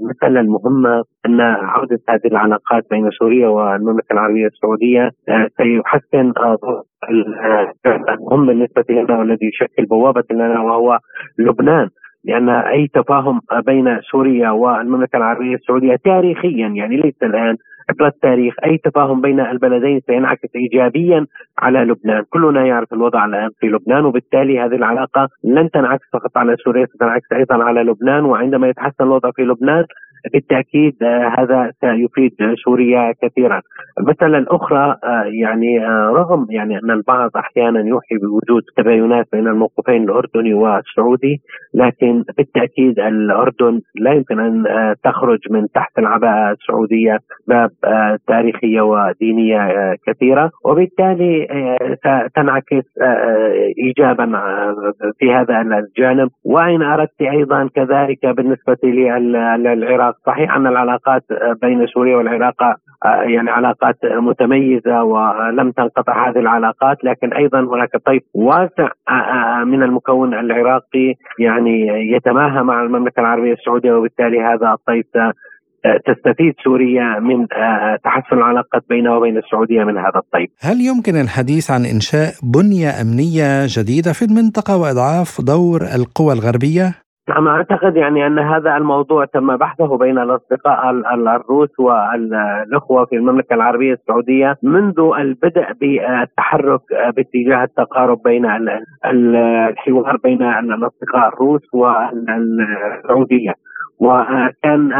[0.00, 5.10] المسألة المهمة أن عودة هذه العلاقات بين سوريا والمملكة العربية السعودية
[5.56, 6.32] سيحسن
[8.08, 10.98] المهم بالنسبة لنا والذي يشكل بوابة لنا وهو
[11.38, 11.88] لبنان.
[12.24, 17.56] لأن أي تفاهم بين سوريا والمملكة العربية السعودية تاريخيا يعني ليس الآن
[17.90, 18.54] عبر التاريخ.
[18.64, 21.26] أي تفاهم بين البلدين سينعكس ايجابيا
[21.58, 26.56] على لبنان، كلنا يعرف الوضع الآن في لبنان وبالتالي هذه العلاقة لن تنعكس فقط على
[26.56, 29.84] سوريا ستنعكس أيضا على لبنان وعندما يتحسن الوضع في لبنان
[30.32, 30.94] بالتأكيد
[31.38, 32.32] هذا سيفيد
[32.64, 33.60] سوريا كثيرا.
[34.00, 34.96] المسألة الأخرى
[35.42, 41.40] يعني رغم يعني أن البعض أحيانا يوحي بوجود تباينات بين الموقفين الأردني والسعودي
[41.74, 44.64] لكن بالتأكيد الأردن لا يمكن أن
[45.04, 47.70] تخرج من تحت العباءة السعودية باب
[48.26, 51.46] تاريخية ودينية كثيرة وبالتالي
[52.30, 52.84] ستنعكس
[53.84, 54.26] ايجابا
[55.18, 61.22] في هذا الجانب وإن أردت أيضا كذلك بالنسبة للعراق صحيح أن العلاقات
[61.62, 62.62] بين سوريا والعراق
[63.04, 68.88] يعني علاقات متميزة ولم تنقطع هذه العلاقات لكن أيضا هناك طيف واسع
[69.64, 75.06] من المكون العراقي يعني يتماهى مع المملكة العربية السعودية وبالتالي هذا الطيف
[76.06, 77.46] تستفيد سوريا من
[78.04, 80.50] تحسن العلاقات بينها وبين السعودية من هذا الطيف.
[80.60, 87.48] هل يمكن الحديث عن إنشاء بنية أمنية جديدة في المنطقة وإضعاف دور القوى الغربية؟ نعم
[87.48, 94.56] أعتقد يعني أن هذا الموضوع تم بحثه بين الأصدقاء الروس والأخوة في المملكة العربية السعودية
[94.62, 96.80] منذ البدء بالتحرك
[97.16, 98.46] باتجاه التقارب بين
[99.04, 103.54] الحوار بين الأصدقاء الروس والسعودية.
[104.00, 104.90] وكان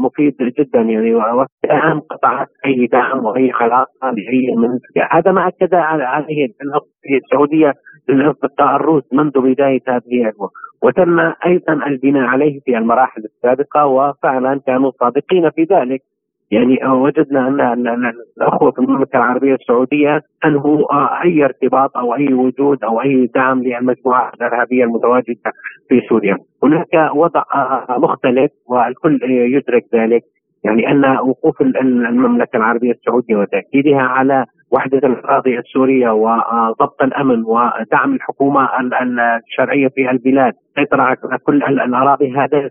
[0.00, 4.78] مفيد جدا يعني والان قطعت أي دعم وأي علاقه لأي من
[5.10, 6.48] هذا ما أكد عليه
[7.24, 7.72] السعودية
[8.60, 10.32] الروس منذ بداية هذه
[10.82, 16.02] وتم أيضا البناء عليه في المراحل السابقة وفعلا كانوا صادقين في ذلك.
[16.50, 23.00] يعني وجدنا أن الأخوة في المملكة العربية السعودية انهوا أي ارتباط أو أي وجود أو
[23.00, 25.52] أي دعم للمجموعات الإرهابية المتواجدة
[25.88, 26.38] في سوريا.
[26.62, 27.42] هناك وضع
[27.88, 30.22] مختلف والكل يدرك ذلك.
[30.64, 38.64] يعني أن وقوف المملكة العربية السعودية وتأكيدها على وحدة الاراضي السورية وضبط الأمن ودعم الحكومة
[39.46, 40.54] الشرعية في البلاد.
[40.76, 42.70] السيطرة على كل الأراضي هذا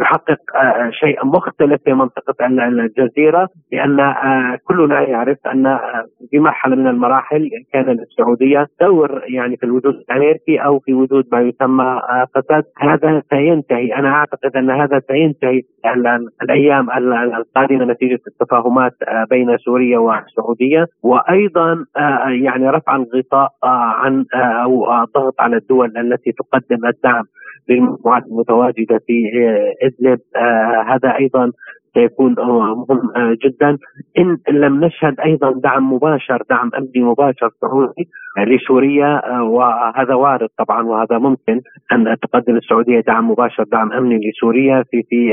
[0.00, 6.76] يحقق آه، شيء مختلف في منطقة الجزيرة لأن آه، كلنا يعرف أن آه، في مرحلة
[6.76, 12.00] من المراحل كان للسعودية دور يعني في الوجود الأمريكي أو في وجود ما يسمى
[12.34, 12.64] فساد.
[12.78, 13.94] هذا سينتهي.
[13.94, 15.62] أنا أعتقد أن هذا سينتهي
[16.42, 16.90] الأيام
[17.38, 18.92] القادمة نتيجة التفاهمات
[19.30, 20.86] بين سوريا والسعودية.
[21.02, 21.84] وأيضا
[22.42, 27.24] يعني رفع الغطاء عن أو الضغط على الدول التي تقدم الدعم الدعم
[27.68, 29.14] للمجموعات المتواجدة في
[29.82, 30.18] إدلب.
[30.36, 31.52] آه، هذا أيضا
[31.94, 33.78] سيكون مهم آه، جدا.
[34.18, 40.82] إن لم نشهد أيضا دعم مباشر دعم أمني مباشر سعودي لسوريا آه، وهذا وارد طبعا
[40.82, 41.60] وهذا ممكن
[41.92, 45.30] أن تقدم السعودية دعم مباشر دعم أمني لسوريا في في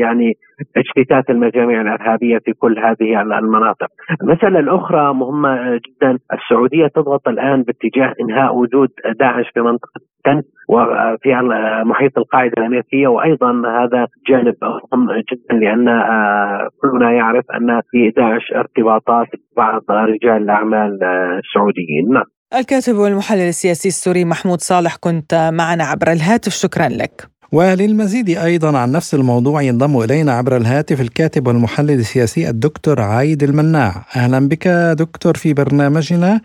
[0.00, 0.32] يعني
[0.76, 3.88] اجتثاث المجاميع الإرهابية في كل هذه المناطق.
[4.22, 10.00] المسألة الأخرى مهمة جدا السعودية تضغط الآن باتجاه إنهاء وجود داعش في منطقه
[10.68, 11.34] وفي
[11.84, 18.52] محيط القاعدة الأمريكية وأيضا هذا جانب مهم جدا لأن آه، كلنا يعرف أن في داعش
[18.56, 20.98] ارتباطات بعض رجال الأعمال
[21.38, 22.24] السعوديين نعم.
[22.54, 26.52] الكاتب والمحلل السياسي السوري محمود صالح كنت معنا عبر الهاتف.
[26.52, 27.26] شكرا لك.
[27.52, 33.92] وللمزيد أيضا عن نفس الموضوع ينضم إلينا عبر الهاتف الكاتب والمحلل السياسي الدكتور عايد المناع.
[34.16, 36.40] أهلا بك دكتور في برنامجنا.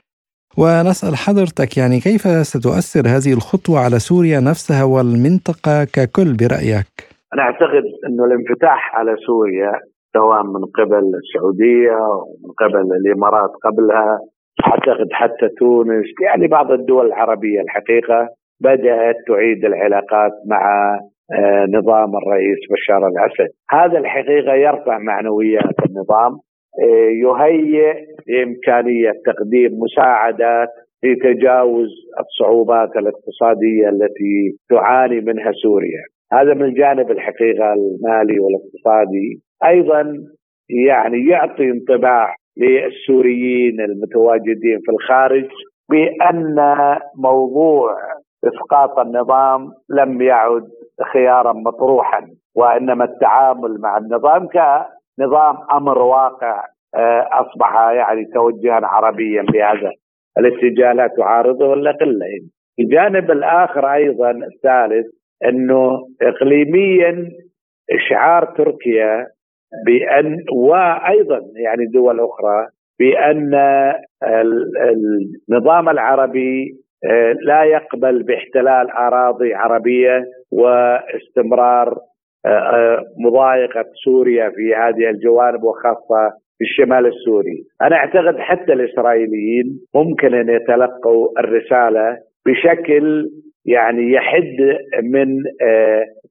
[0.58, 6.94] ونسأل حضرتك يعني كيف ستؤثر هذه الخطوة على سوريا نفسها والمنطقة ككل برأيك؟
[7.34, 9.72] أنا أعتقد أنه الانفتاح على سوريا
[10.14, 14.20] سواء من قبل السعودية ومن قبل الإمارات قبلها
[14.68, 16.06] أعتقد حتى تونس.
[16.24, 18.28] يعني بعض الدول العربية الحقيقة
[18.62, 20.94] بدأت تعيد العلاقات مع
[21.32, 23.54] آه، نظام الرئيس بشار الأسد.
[23.70, 26.32] هذا الحقيقة يرفع معنويات النظام
[26.84, 27.94] آه، يهيئ
[28.28, 30.70] لإمكانية تقديم مساعدات
[31.02, 36.04] في تجاوز الصعوبات الاقتصادية التي تعاني منها سوريا.
[36.34, 39.42] هذا من جانب الحقيقة المالي والاقتصادي.
[39.66, 40.14] أيضا
[40.70, 45.50] يعني يعطي انطباع للسوريين المتواجدين في الخارج
[45.90, 46.56] بأن
[47.18, 47.98] موضوع
[48.48, 50.68] إسقاط النظام لم يعد
[51.14, 56.64] خيارا مطروحا وإنما التعامل مع النظام كنظام أمر واقع
[56.96, 59.92] آه، أصبح يعني توجها عربيا بهذا
[60.38, 62.26] الاتجاه لا تعارضه الا قلة.
[62.80, 65.06] الجانب الآخر أيضا الثالث
[65.46, 67.30] إنه اقليميا
[67.92, 69.28] إشعار تركيا
[69.86, 72.68] بأن وأيضا يعني دول أخرى
[73.00, 73.54] بأن
[75.50, 81.98] النظام العربي آه، لا يقبل باحتلال أراضي عربية واستمرار
[82.46, 87.64] آه، آه، مضايقة سوريا في هذه الجوانب وخاصة في الشمال السوري.
[87.82, 93.30] أنا أعتقد حتى الإسرائيليين ممكن أن يتلقوا الرسالة بشكل
[93.66, 95.44] يعني يحد من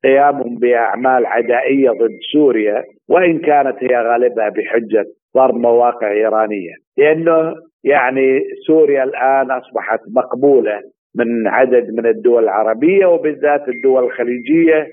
[0.04, 5.04] قيامهم بأعمال عدائية ضد سوريا وإن كانت هي غالبها بحجة
[5.36, 6.74] ضرب مواقع إيرانية.
[6.98, 10.80] لأنه يعني سوريا الآن أصبحت مقبولة
[11.14, 14.86] من عدد من الدول العربية وبالذات الدول الخليجية.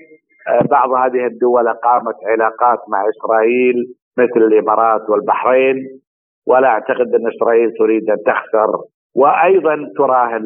[0.48, 3.74] آه، بعض هذه الدول أقامت علاقات مع إسرائيل
[4.18, 5.76] مثل الإمارات والبحرين.
[6.46, 8.70] ولا أعتقد أن إسرائيل تريد أن تخسر.
[9.16, 10.42] وأيضا تراهن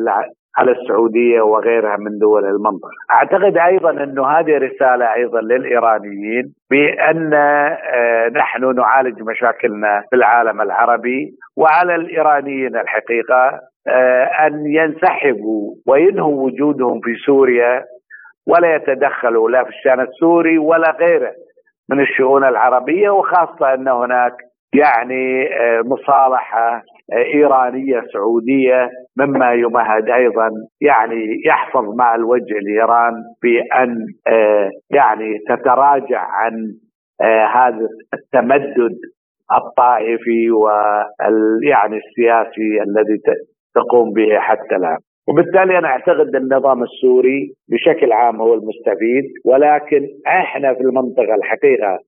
[0.58, 2.90] على السعودية وغيرها من دول المنطقة.
[3.10, 11.34] أعتقد أيضا أنه هذه رسالة أيضا للإيرانيين بأن آه، نحن نعالج مشاكلنا في العالم العربي
[11.56, 17.84] وعلى الإيرانيين الحقيقة آه، أن ينسحبوا وينهوا وجودهم في سوريا
[18.46, 21.32] ولا يتدخلوا لا في الشأن السوري ولا غيره
[21.90, 24.32] من الشؤون العربية وخاصة أن هناك
[24.74, 28.88] يعني آه، مصالحة آه، إيرانية سعودية
[29.18, 33.12] مما يمهد أيضا يعني يحفظ مع الوجه لايران
[33.42, 36.52] بأن آه، يعني تتراجع عن
[37.54, 38.96] هذا التمدد
[39.56, 43.20] الطائفي ويعني السياسي الذي
[43.74, 44.98] تقوم به حتى الآن.
[45.28, 51.98] وبالتالي أنا أعتقد النظام السوري بشكل عام هو المستفيد ولكن إحنا في المنطقة الحقيقة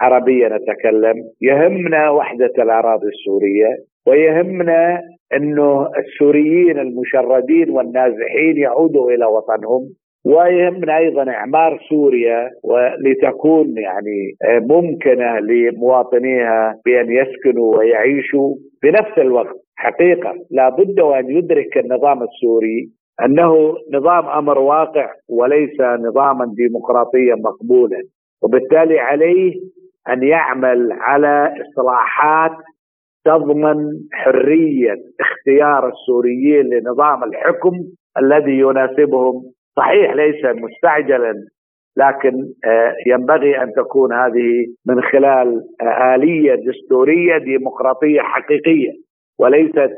[0.00, 1.14] عربية نتكلم.
[1.42, 3.76] يهمنا وحدة الأراضي السورية
[4.06, 5.00] ويهمنا
[5.36, 9.82] إنه السوريين المشردين والنازحين يعودوا إلى وطنهم
[10.26, 19.56] ويهمنا أيضا إعمار سوريا ولتكون يعني ممكنة لمواطنيها بأن يسكنوا ويعيشوا بنفس الوقت.
[19.76, 22.88] حقيقة لابد وأن يدرك النظام السوري
[23.24, 28.02] أنه نظام أمر واقع وليس نظاما ديمقراطيا مقبولا
[28.42, 29.54] وبالتالي عليه
[30.08, 32.56] أن يعمل على إصلاحات
[33.24, 37.72] تضمن حرية اختيار السوريين لنظام الحكم
[38.18, 39.42] الذي يناسبهم.
[39.76, 41.34] صحيح ليس مستعجلا
[41.96, 42.32] لكن
[42.64, 48.90] آه، ينبغي أن تكون هذه من خلال آه، آلية دستورية ديمقراطية حقيقية
[49.38, 49.90] وليست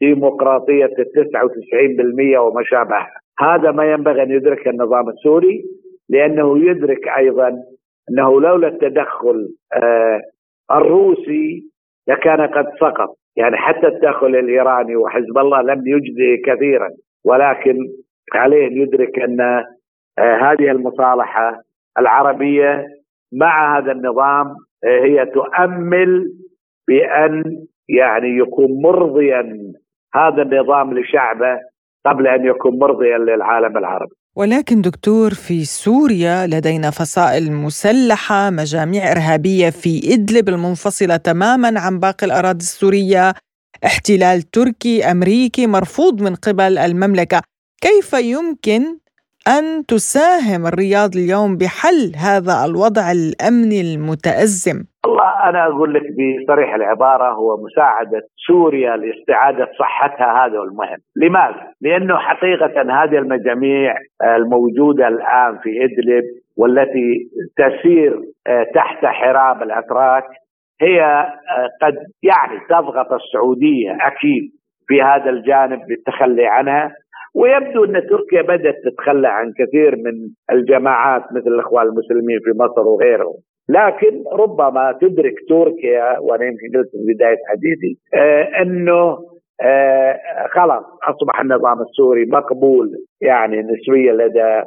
[0.00, 3.06] ديمقراطية ال 99% وما شابه
[3.40, 5.64] هذا ما ينبغي أن يدرك النظام السوري
[6.08, 7.62] لأنه يدرك أيضا
[8.10, 9.48] أنه لولا التدخل
[9.82, 10.20] آه
[10.70, 11.62] الروسي
[12.08, 16.88] لكان قد سقط يعني حتى التدخل الإيراني وحزب الله لم يجزي كثيرا
[17.24, 17.76] ولكن
[18.34, 21.62] عليه أن يدرك أن آه هذه المصالحة
[21.98, 22.86] العربية
[23.32, 24.46] مع هذا النظام
[24.84, 26.32] آه هي تؤمل
[26.88, 27.42] بأن
[27.88, 29.58] يعني يكون مرضيا
[30.14, 31.58] هذا النظام لشعبه
[32.06, 34.14] قبل أن يكون مرضيا للعالم العربي.
[34.36, 42.26] ولكن دكتور في سوريا لدينا فصائل مسلحة، مجاميع إرهابية في إدلب المنفصلة تماما عن باقي
[42.26, 43.34] الأراضي السورية،
[43.84, 47.42] احتلال تركي أمريكي مرفوض من قبل المملكة،
[47.80, 48.98] كيف يمكن
[49.48, 57.32] أن تساهم الرياض اليوم بحل هذا الوضع الأمني المتأزم؟ والله أنا أقول لك بصريح العبارة
[57.32, 63.94] هو مساعدة سوريا لاستعادة صحتها هذا المهم، لماذا؟ لأنه حقيقة هذه المجاميع
[64.36, 66.24] الموجودة الآن في إدلب
[66.56, 70.24] والتي تسير آه، تحت حراب الأتراك
[70.80, 74.50] هي آه، قد يعني تضغط السعودية أكيد
[74.86, 76.90] في هذا الجانب بالتخلي عنها.
[77.34, 80.12] ويبدو أن تركيا بدأت تتخلى عن كثير من
[80.52, 83.34] الجماعات مثل الإخوان المسلمين في مصر وغيرهم.
[83.68, 89.18] لكن ربما تدرك تركيا وأنا يمكن قلت في بداية حديثي آه إنه
[89.62, 90.20] آه
[90.50, 94.62] خلاص أصبح النظام السوري مقبول يعني نسبيا لدى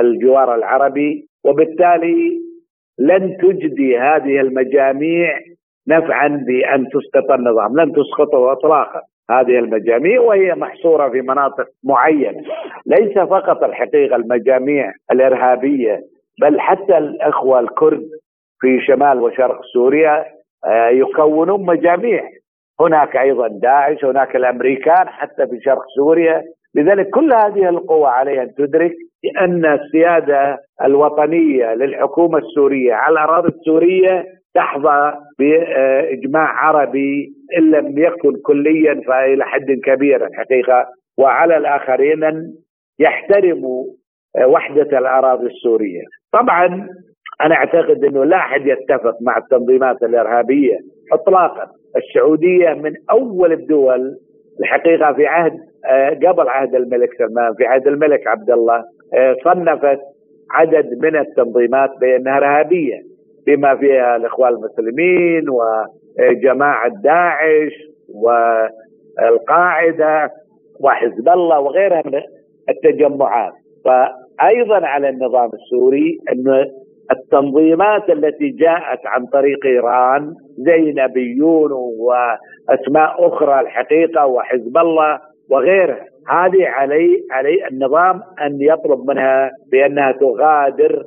[0.00, 2.40] الجوار العربي وبالتالي
[2.98, 5.38] لن تجدي هذه المجاميع
[5.88, 9.00] نفعا بأن تسقط النظام، لن تسقطه اطلاقا
[9.30, 12.42] هذه المجاميع وهي محصورة في مناطق معينة،
[12.86, 16.00] ليس فقط الحقيقة المجاميع الإرهابية
[16.40, 18.08] بل حتى الأخوة الكرد
[18.60, 20.24] في شمال وشرق سوريا
[20.66, 22.24] آه، يكونون مجاميع.
[22.80, 26.42] هناك أيضا داعش هناك الأمريكان حتى في شرق سوريا.
[26.74, 28.92] لذلك كل هذه القوى عليها أن تدرك
[29.40, 34.24] أن السيادة الوطنية للحكومة السورية على الأراضي السورية
[34.54, 40.86] تحظى بإجماع عربي إن لم يكن كليا فإلى حد كبير الحقيقة.
[41.18, 42.52] وعلى الآخرين أن
[42.98, 43.84] يحترموا
[44.46, 46.02] وحدة الأراضي السورية.
[46.32, 46.88] طبعا
[47.40, 50.78] أنا أعتقد إنه لا أحد يتفق مع التنظيمات الإرهابية
[51.12, 51.66] اطلاقا.
[51.96, 54.16] السعودية من أول الدول
[54.60, 55.52] الحقيقة في عهد
[55.90, 59.98] آه، قبل عهد الملك سلمان في عهد الملك عبد الله آه، صنفت
[60.50, 63.02] عدد من التنظيمات بأنها إرهابية
[63.46, 67.72] بما فيها الإخوان المسلمين وجماعة داعش
[69.18, 70.30] والقاعدة
[70.80, 72.20] وحزب الله وغيرها من
[72.68, 73.52] التجمعات
[74.38, 76.66] فايضا على النظام السوري انه
[77.12, 86.66] التنظيمات التي جاءت عن طريق إيران زي نبيون وأسماء أخرى الحقيقة وحزب الله وغيرها هذه
[86.66, 91.02] علي علي النظام أن يطلب منها بأنها تغادر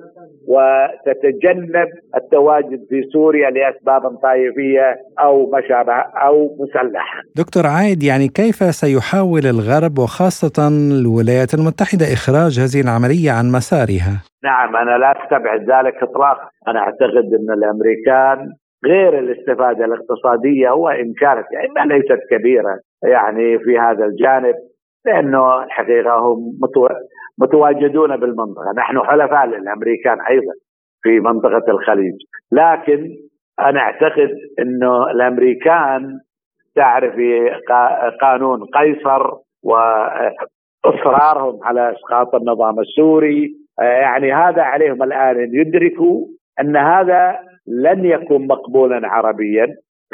[0.47, 7.21] وتتجنب التواجد في سوريا لأسباب طائفية أو ما شابه أو مسلحة.
[7.35, 14.75] دكتور عايد يعني كيف سيحاول الغرب وخاصة الولايات المتحدة إخراج هذه العملية عن مسارها؟ نعم
[14.75, 18.37] أنا لا أستبعد ذلك اطلاقا، أنا أعتقد أن الأمريكان
[18.85, 24.55] غير الاستفادة الاقتصادية وان كانت يعني ليست كبيرة يعني في هذا الجانب
[25.05, 26.57] لأنه الحقيقة هم
[27.39, 30.53] متواجدون بالمنطقة، نحن حلفاء للأمريكان أيضا
[31.03, 32.13] في منطقة الخليج،
[32.51, 33.09] لكن
[33.59, 34.29] أنا أعتقد
[34.59, 36.19] إنه الأمريكان
[36.75, 37.15] تعرف
[38.21, 39.31] قانون قيصر
[39.63, 43.61] وإصرارهم على إسقاط النظام السوري.
[43.81, 46.27] يعني هذا عليهم الآن إن يدركوا
[46.59, 49.67] أن هذا لن يكون مقبولا عربيا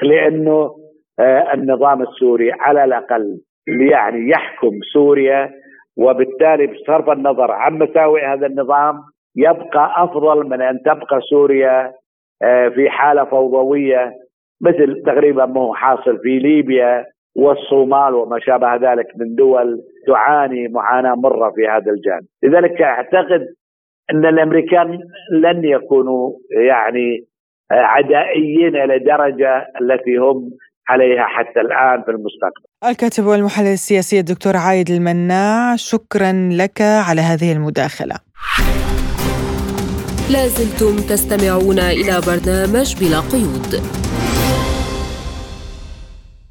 [0.04, 0.76] لأنه
[1.20, 5.52] آه، النظام السوري على الأقل يعني يحكم سوريا
[5.98, 9.02] وبالتالي بصرف النظر عن مساوئ هذا النظام
[9.36, 11.94] يبقى أفضل من أن تبقى سوريا
[12.42, 14.14] آه، في حالة فوضوية
[14.62, 21.16] مثل تقريبا ما هو حاصل في ليبيا والصومال وما شابه ذلك من دول تعاني معاناة
[21.16, 23.48] مرة في هذا الجانب، لذلك أعتقد
[24.12, 25.00] أن الأمريكان
[25.32, 27.26] لن يكونوا يعني
[27.72, 30.50] عدائيين إلى درجة التي هم
[30.90, 32.62] عليها حتى الآن في المستقبل.
[32.86, 38.16] الكاتب والمحلل السياسي الدكتور عايد المناع شكرا لك على هذه المداخلة.
[40.32, 43.82] لازلتم تستمعون إلى برنامج بلا قيود.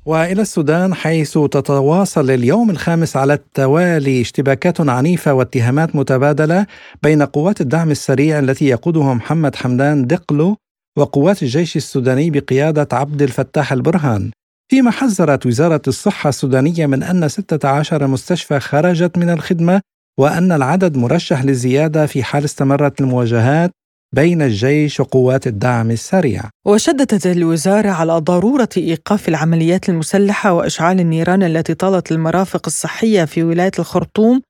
[0.06, 6.66] وإلى السودان حيث تتواصل اليوم الخامس على التوالي اشتباكات عنيفة واتهامات متبادلة
[7.02, 10.56] بين قوات الدعم السريع التي يقودها محمد حمدان دقلو
[10.96, 14.30] وقوات الجيش السوداني بقيادة عبد الفتاح البرهان
[14.70, 19.80] فيما حذرت وزارة الصحة السودانية من أن 16 مستشفى خرجت من الخدمة
[20.18, 23.70] وأن العدد مرشح للزيادة في حال استمرت المواجهات
[24.14, 26.42] بين الجيش وقوات الدعم السريع.
[26.66, 33.72] وشددت الوزارة على ضرورة إيقاف العمليات المسلحة وإشعال النيران التي طالت المرافق الصحية في ولاية
[33.78, 34.42] الخرطوم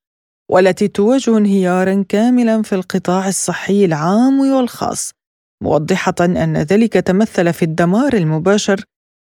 [0.50, 5.10] والتي تواجه انهيارا كاملا في القطاع الصحي العام والخاص.
[5.62, 8.84] موضحة أن ذلك تمثل في الدمار المباشر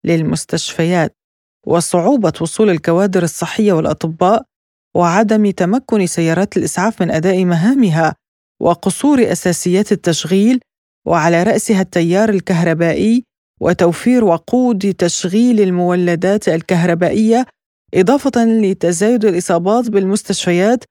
[0.04, 1.12] للمستشفيات
[1.66, 4.42] وصعوبة وصول الكوادر الصحية والأطباء
[4.96, 8.14] وعدم تمكن سيارات الإسعاف من أداء مهامها
[8.60, 10.60] وقصور أساسيات التشغيل
[11.06, 13.24] وعلى رأسها التيار الكهربائي
[13.60, 17.46] وتوفير وقود تشغيل المولدات الكهربائية
[17.94, 20.84] إضافة لتزايد الإصابات بالمستشفيات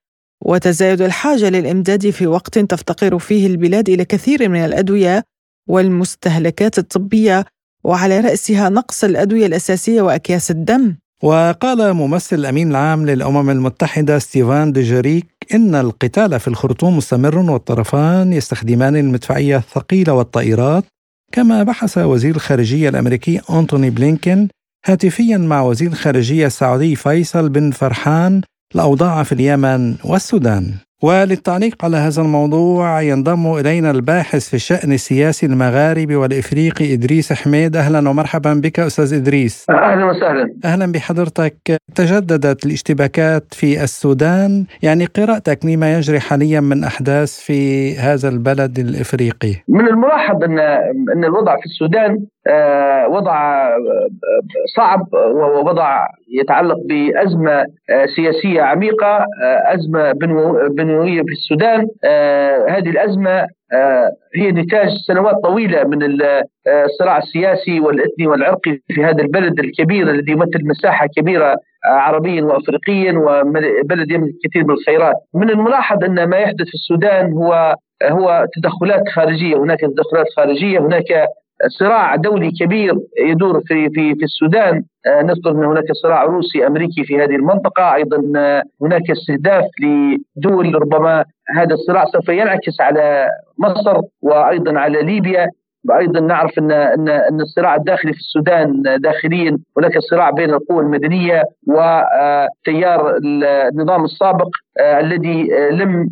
[0.46, 5.24] وتزايد الحاجة للإمداد في وقت تفتقر فيه البلاد إلى كثير من الأدوية
[5.70, 7.46] والمستهلكات الطبية
[7.84, 10.96] وعلى رأسها نقص الأدوية الأساسية وأكياس الدم.
[11.24, 18.96] وقال ممثل الأمين العام للأمم المتحدة ستيفان دوجاريك إن القتال في الخرطوم مستمر والطرفان يستخدمان
[18.96, 20.84] المدفعية الثقيلة والطائرات
[21.32, 24.50] كما بحث وزير الخارجية الأمريكي أنتوني بلينكين
[24.86, 28.42] هاتفيا مع وزير الخارجية السعودي فيصل بن فرحان
[28.76, 30.74] الأوضاع في اليمن والسودان.
[31.06, 37.76] وللتعليق على هذا الموضوع ينضم إلينا الباحث في الشأن السياسي المغاربي والإفريقي إدريس حميد.
[37.76, 39.66] أهلا ومرحبا بك أستاذ إدريس.
[39.70, 40.54] أهلا وسهلا.
[40.66, 41.56] أهلا بحضرتك.
[41.96, 44.66] تجددت الاشتباكات في السودان.
[44.84, 50.60] يعني قراءتك لما يجري حاليا من أحداث في هذا البلد الإفريقي؟ من الملاحظ أن
[51.16, 54.08] أن الوضع في السودان آه، وضع آه،
[54.78, 56.08] صعب ووضع
[56.42, 57.52] يتعلق بأزمة
[57.90, 59.26] آه، سياسية عميقة
[59.74, 60.14] أزمة
[60.96, 61.88] بنوية في السودان
[62.70, 63.48] هذه الأزمة
[64.36, 66.00] هي نتاج سنوات طويلة من
[66.68, 74.12] الصراع السياسي والإثني والعرقي في هذا البلد الكبير الذي يمثل مساحة كبيرة عربيا وافريقيا وبلد
[74.12, 75.16] يملك كثير من الخيرات.
[75.34, 81.28] من الملاحظ أن ما يحدث في السودان هو هو تدخلات خارجية، هناك تدخلات خارجية، هناك
[81.68, 84.84] صراع دولي كبير يدور في في في السودان.
[85.08, 87.96] آه، نذكر أن هناك صراع روسي أمريكي في هذه المنطقة.
[87.96, 91.26] أيضا آه، هناك استهداف لدول ربما
[91.56, 93.28] هذا الصراع سوف ينعكس على
[93.60, 95.48] مصر وأيضا على ليبيا.
[95.98, 99.58] أيضا نعرف أن أن أن الصراع الداخلي في السودان داخليا.
[99.78, 103.18] هناك صراع بين القوى المدنية وتيار
[103.74, 104.50] النظام السابق
[104.80, 106.10] آه، الذي لم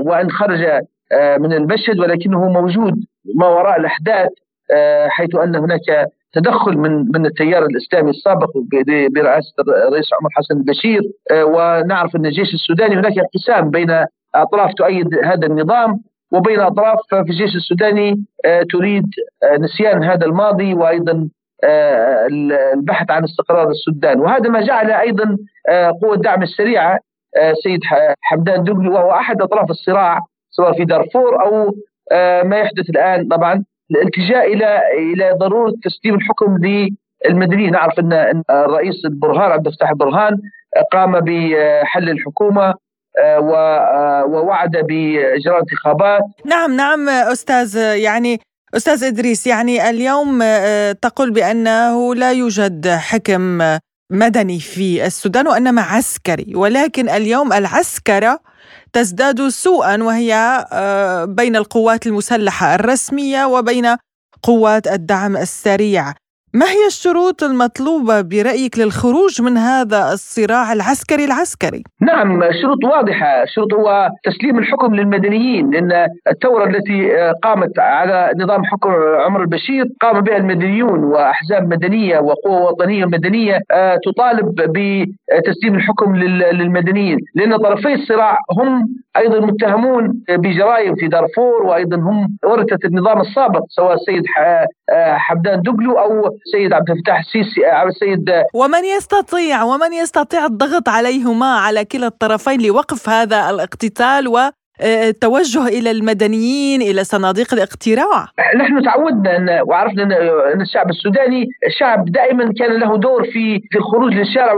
[0.00, 0.66] وإن خرج
[1.38, 2.94] من المشهد ولكنه موجود
[3.34, 4.28] ما وراء الأحداث.
[4.28, 4.41] آه،
[5.08, 8.50] حيث أن هناك تدخل من من التيار الإسلامي السابق
[9.14, 11.00] برئاسة الرئيس عمر حسن البشير.
[11.30, 14.04] آه، ونعرف أن الجيش السوداني هناك انقسام بين
[14.34, 16.00] أطراف تؤيد هذا النظام
[16.32, 19.06] وبين أطراف في الجيش السوداني آه، تريد
[19.58, 21.28] نسيان هذا الماضي وأيضا
[22.74, 24.20] البحث عن استقرار السودان.
[24.20, 25.36] وهذا ما جعل أيضا
[26.02, 26.98] قوة الدعم السريعة
[27.62, 27.80] سيد
[28.20, 30.18] حمدان دبلي وهو أحد أطراف الصراع
[30.50, 31.74] سواء في دارفور أو
[32.44, 33.64] ما يحدث الآن طبعا.
[33.94, 34.80] الالتجاء إلى
[35.12, 36.58] إلى ضرورة تسليم الحكم
[37.26, 37.70] للمدنيين.
[37.72, 40.38] نعرف إن الرئيس البرهان عبد الفتاح البرهان
[40.92, 42.74] قام بحل الحكومة
[44.32, 46.22] ووعد بإجراء انتخابات.
[46.44, 48.40] نعم نعم أستاذ يعني
[48.76, 50.42] أستاذ إدريس يعني اليوم
[51.02, 53.58] تقول بأنه لا يوجد حكم
[54.10, 58.40] مدني في السودان وإنما عسكري ولكن اليوم العسكرة
[58.92, 60.34] تزداد سوءا وهي
[60.72, 63.96] آه، بين القوات المسلحة الرسمية وبين
[64.42, 66.14] قوات الدعم السريع.
[66.54, 73.74] ما هي الشروط المطلوبة برأيك للخروج من هذا الصراع العسكري العسكري؟ نعم الشروط واضحة الشروط
[73.74, 77.10] هو تسليم الحكم للمدنيين لأن الثورة التي
[77.42, 78.90] قامت على نظام حكم
[79.26, 87.18] عمر البشير قام بها المدنيون وأحزاب مدنية وقوى وطنية مدنية آه، تطالب بتسليم الحكم للمدنيين
[87.34, 93.94] لأن طرفي الصراع هم أيضا متهمون بجرائم في دارفور وأيضا هم ورثة النظام السابق سواء
[93.94, 94.22] السيد
[94.92, 100.88] آه، حمدان دبلو أو السيد عبد الفتاح السيسي أو السيد ومن يستطيع ومن يستطيع الضغط
[100.88, 104.38] عليهما على كلا الطرفين لوقف هذا الاقتتال و
[104.80, 108.26] التوجه إلى المدنيين إلى صناديق الاقتراع.
[108.56, 110.02] نحن تعودنا وعرفنا
[110.52, 111.46] ان الشعب السوداني
[111.78, 114.52] شعب دائما كان له دور في في الخروج للشارع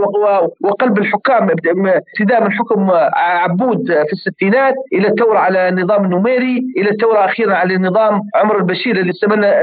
[0.64, 1.50] وقلب الحكام.
[1.50, 7.76] ابتداء من حكم عبود في الستينات إلى الثورة على النظام النميري إلى الثورة أخيرا على
[7.76, 9.10] نظام عمر البشير اللي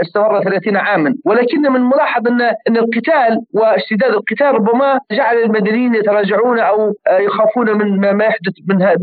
[0.02, 1.14] استمر 30 عاما.
[1.26, 8.12] ولكن من الملاحظ ان أن القتال واشتداد القتال ربما جعل المدنيين يتراجعون أو يخافون من
[8.12, 8.54] ما يحدث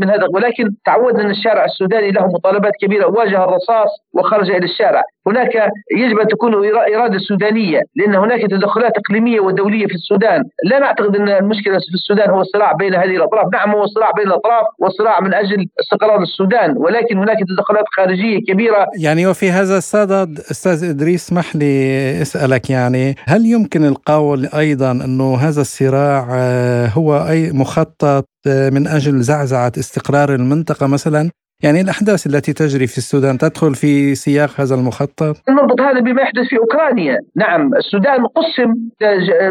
[0.01, 0.27] من هذا.
[0.33, 5.03] ولكن تعودنا الشارع السوداني له مطالبات كبيرة واجه الرصاص وخرج إلى الشارع.
[5.27, 5.53] هناك
[5.97, 6.53] يجب أن تكون
[6.95, 10.43] إرادة سودانية لأن هناك تدخلات إقليمية ودولية في السودان.
[10.69, 13.47] لا نعتقد أن المشكلة في السودان هو الصراع بين هذه الأطراف.
[13.53, 18.87] نعم هو صراع بين الأطراف والصراع من أجل استقرار السودان ولكن هناك تدخلات خارجية كبيرة.
[18.99, 25.35] يعني وفي هذا الصدد أستاذ إدريس اسمح لي أسألك يعني هل يمكن القول أيضا أنه
[25.35, 31.31] هذا الصراع آه، هو أي مخطط؟ من أجل زعزعة استقرار المنطقة مثلا
[31.63, 36.47] يعني الأحداث التي تجري في السودان تدخل في سياق هذا المخطط؟ نربط هذا بما يحدث
[36.49, 37.19] في أوكرانيا.
[37.35, 38.73] نعم السودان قسم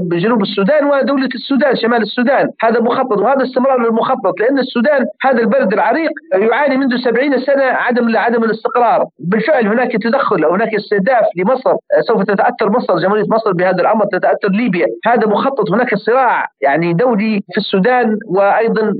[0.03, 2.49] بجنوب السودان ودولة السودان شمال السودان.
[2.63, 8.17] هذا مخطط وهذا استمرار للمخطط لأن السودان هذا البلد العريق يعاني منذ سبعين سنة عدم
[8.17, 9.05] عدم الاستقرار.
[9.19, 11.75] بالفعل هناك تدخل أو هناك استهداف لمصر.
[12.09, 14.87] سوف تتأثر مصر جمهورية مصر بهذا الأمر تتأثر ليبيا.
[15.07, 18.95] هذا مخطط هناك صراع يعني دولي في السودان وأيضا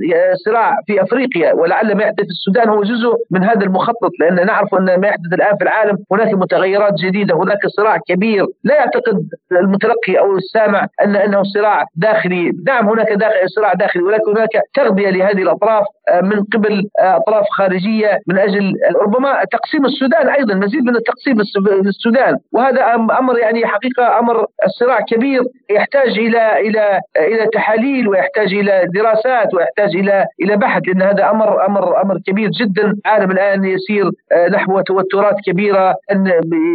[0.45, 1.53] صراع في أفريقيا.
[1.53, 5.07] ولعل ما يحدث في السودان هو جزء جزء من هذا المخطط لأن نعرف أن ما
[5.07, 8.45] يحدث الآن في العالم هناك متغيرات جديدة هناك صراع كبير.
[8.63, 12.51] لا يعتقد المتلقي أو السامع أن أنه صراع داخلي.
[12.67, 17.45] نعم هناك داخل صراع داخلي ولكن هناك تغذية لهذه الأطراف آه، من قبل آه، أطراف
[17.51, 21.37] خارجية من أجل ربما تقسيم السودان أيضا مزيد من التقسيم
[21.85, 28.85] للسودان وهذا أمر يعني حقيقة أمر الصراع كبير يحتاج إلى إلى إلى تحاليل ويحتاج إلى
[28.93, 32.88] دراسات ويحتاج إلى إلى بحث لأن هذا أمر أمر أمر كبير جدا.
[33.05, 36.27] العالم الآن يسير آه، نحو توترات كبيرة أن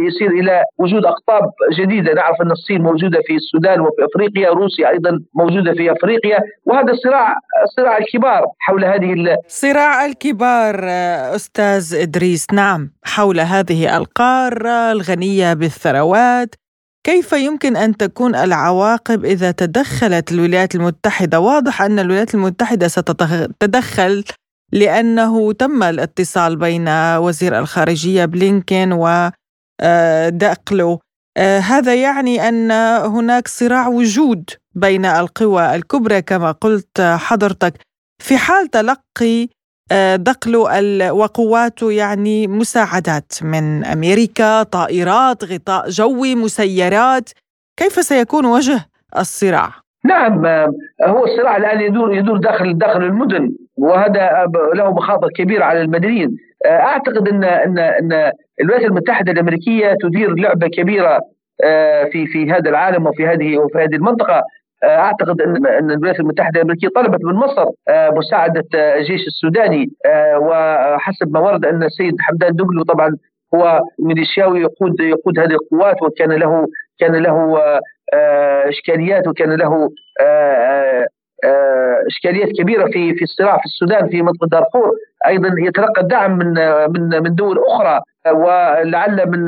[0.07, 2.13] يسير إلى وجود أقطاب جديدة.
[2.13, 6.39] نعرف أن الصين موجودة في السودان وفي أفريقيا روسيا أيضا موجودة في أفريقيا.
[6.65, 7.35] وهذا صراع
[7.77, 12.47] صراع الكبار حول هذه صراع الكبار آه، أستاذ إدريس.
[12.53, 16.55] نعم حول هذه القارة الغنية بالثروات
[17.05, 24.23] كيف يمكن أن تكون العواقب إذا تدخلت الولايات المتحدة؟ واضح أن الولايات المتحدة ستتدخل
[24.75, 30.99] لأنه تم الاتصال بين وزير الخارجية بلينكين ودقلو آه،
[31.37, 32.71] آه، هذا يعني أن
[33.01, 37.73] هناك صراع وجود بين القوى الكبرى كما قلت حضرتك.
[38.23, 39.47] في حال تلقي
[39.91, 40.61] آه، دقلو
[41.11, 47.29] وقواته يعني مساعدات من أمريكا طائرات غطاء جوي مسيرات.
[47.79, 50.45] كيف سيكون وجه الصراع؟ نعم
[51.03, 54.45] هو الصراع الآن يدور يدور داخل داخل المدن وهذا
[54.75, 56.35] له مخاطر كبيرة على المدنيين.
[56.65, 58.31] أعتقد ان ان إن
[58.61, 61.19] الولايات المتحدة الأمريكية تدير لعبة كبيرة
[62.11, 64.41] في في هذا العالم وفي هذه وفي هذه المنطقة.
[64.83, 69.89] أعتقد ان إن الولايات المتحدة الأمريكية طلبت من مصر مساعدة الجيش السوداني.
[70.39, 73.17] وحسب ما ورد أن السيد حمدان دبلو طبعا
[73.55, 76.67] هو ميليشياوي يقود يقود هذه القوات وكان له
[76.99, 77.59] كان له
[78.69, 79.89] إشكاليات وكان له
[82.07, 84.91] إشكاليات كبيرة في في الصراع في السودان في منطقه دارفور
[85.27, 86.53] أيضا يتلقى الدعم من
[86.89, 88.01] من من دول أخرى
[88.31, 89.45] ولعل من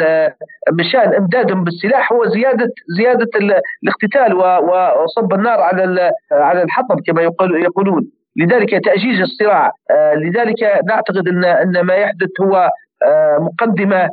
[0.72, 3.30] من شأن امدادهم بالسلاح هو زيادة زيادة
[3.84, 4.34] الاقتتال
[5.04, 7.22] وصب النار على على الحطب كما
[7.62, 8.08] يقولون.
[8.38, 9.72] لذلك تأجيج الصراع.
[10.16, 12.70] لذلك نعتقد إن إن ما يحدث هو
[13.40, 14.10] مقدمة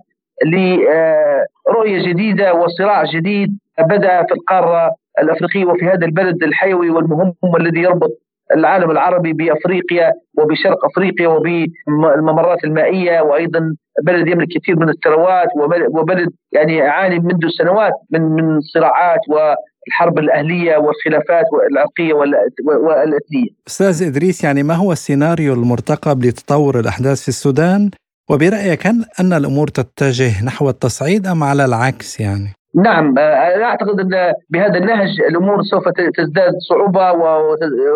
[0.46, 3.58] لرؤيه جديدة وصراع جديد.
[3.78, 4.90] بدأ في القارة
[5.22, 8.10] الأفريقية وفي هذا البلد الحيوي والمهم الذي يربط
[8.56, 15.48] العالم العربي بأفريقيا وبشرق أفريقيا وبالممرات المائية وأيضا بلد يملك كثير من الثروات
[15.90, 23.48] وبلد يعني يعاني منذ سنوات من من صراعات والحرب الأهلية والخلافات العرقيه والأثنية.
[23.66, 27.90] أستاذ إدريس يعني ما هو السيناريو المرتقب لتطور الأحداث في السودان؟
[28.30, 34.00] وبرأيك هل أن الأمور تتجه نحو التصعيد أم على العكس يعني؟ نعم آه، أنا أعتقد
[34.00, 37.12] أن بهذا النهج الأمور سوف تزداد صعوبة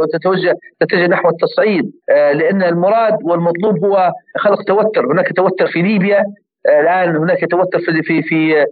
[0.03, 1.93] وتتوجه تتجه نحو التصعيد.
[2.11, 6.25] آه، لأن المراد والمطلوب هو خلق توتر، هناك توتر في ليبيا.
[6.81, 8.65] الآن هناك توتر في في في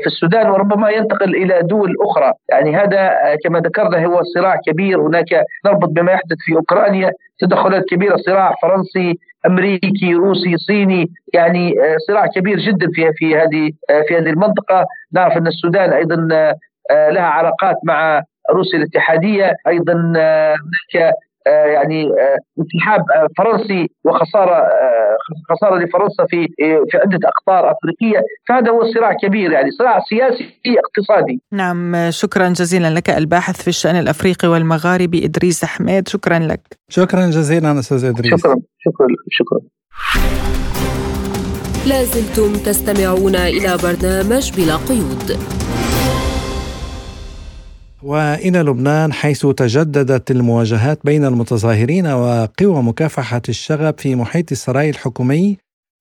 [0.00, 3.12] في السودان وربما ينتقل إلى دول أخرى، يعني هذا
[3.44, 9.18] كما ذكرنا هو صراع كبير، هناك نربط بما يحدث في أوكرانيا تدخلات كبيرة صراع فرنسي
[9.46, 11.10] أمريكي روسي صيني.
[11.34, 11.74] يعني
[12.08, 13.72] صراع كبير جدا في في هذه
[14.08, 14.86] في هذه المنطقة.
[15.12, 16.16] نعرف أن السودان أيضا
[16.90, 19.54] لها علاقات مع روسيا الاتحادية.
[19.68, 21.12] أيضا هناك
[21.46, 22.08] يعني
[22.58, 23.04] انسحاب
[23.38, 24.68] فرنسي وخسارة
[25.50, 26.48] خسارة لفرنسا في
[26.90, 28.20] في عدة أقطار أفريقية.
[28.48, 31.40] فهذا هو صراع كبير يعني صراع سياسي اقتصادي.
[31.52, 36.08] نعم شكرا جزيلا لك الباحث في الشأن الأفريقي والمغاربي إدريس أحمد.
[36.08, 36.60] شكرا لك.
[36.88, 38.40] شكرا جزيلا أستاذ إدريس.
[38.40, 39.60] شكرا شكرا شكرا.
[41.86, 45.38] لازلتم تستمعون إلى برنامج بلا قيود.
[48.02, 55.56] وإلى لبنان حيث تجددت المواجهات بين المتظاهرين وقوى مكافحة الشغب في محيط السراي الحكومي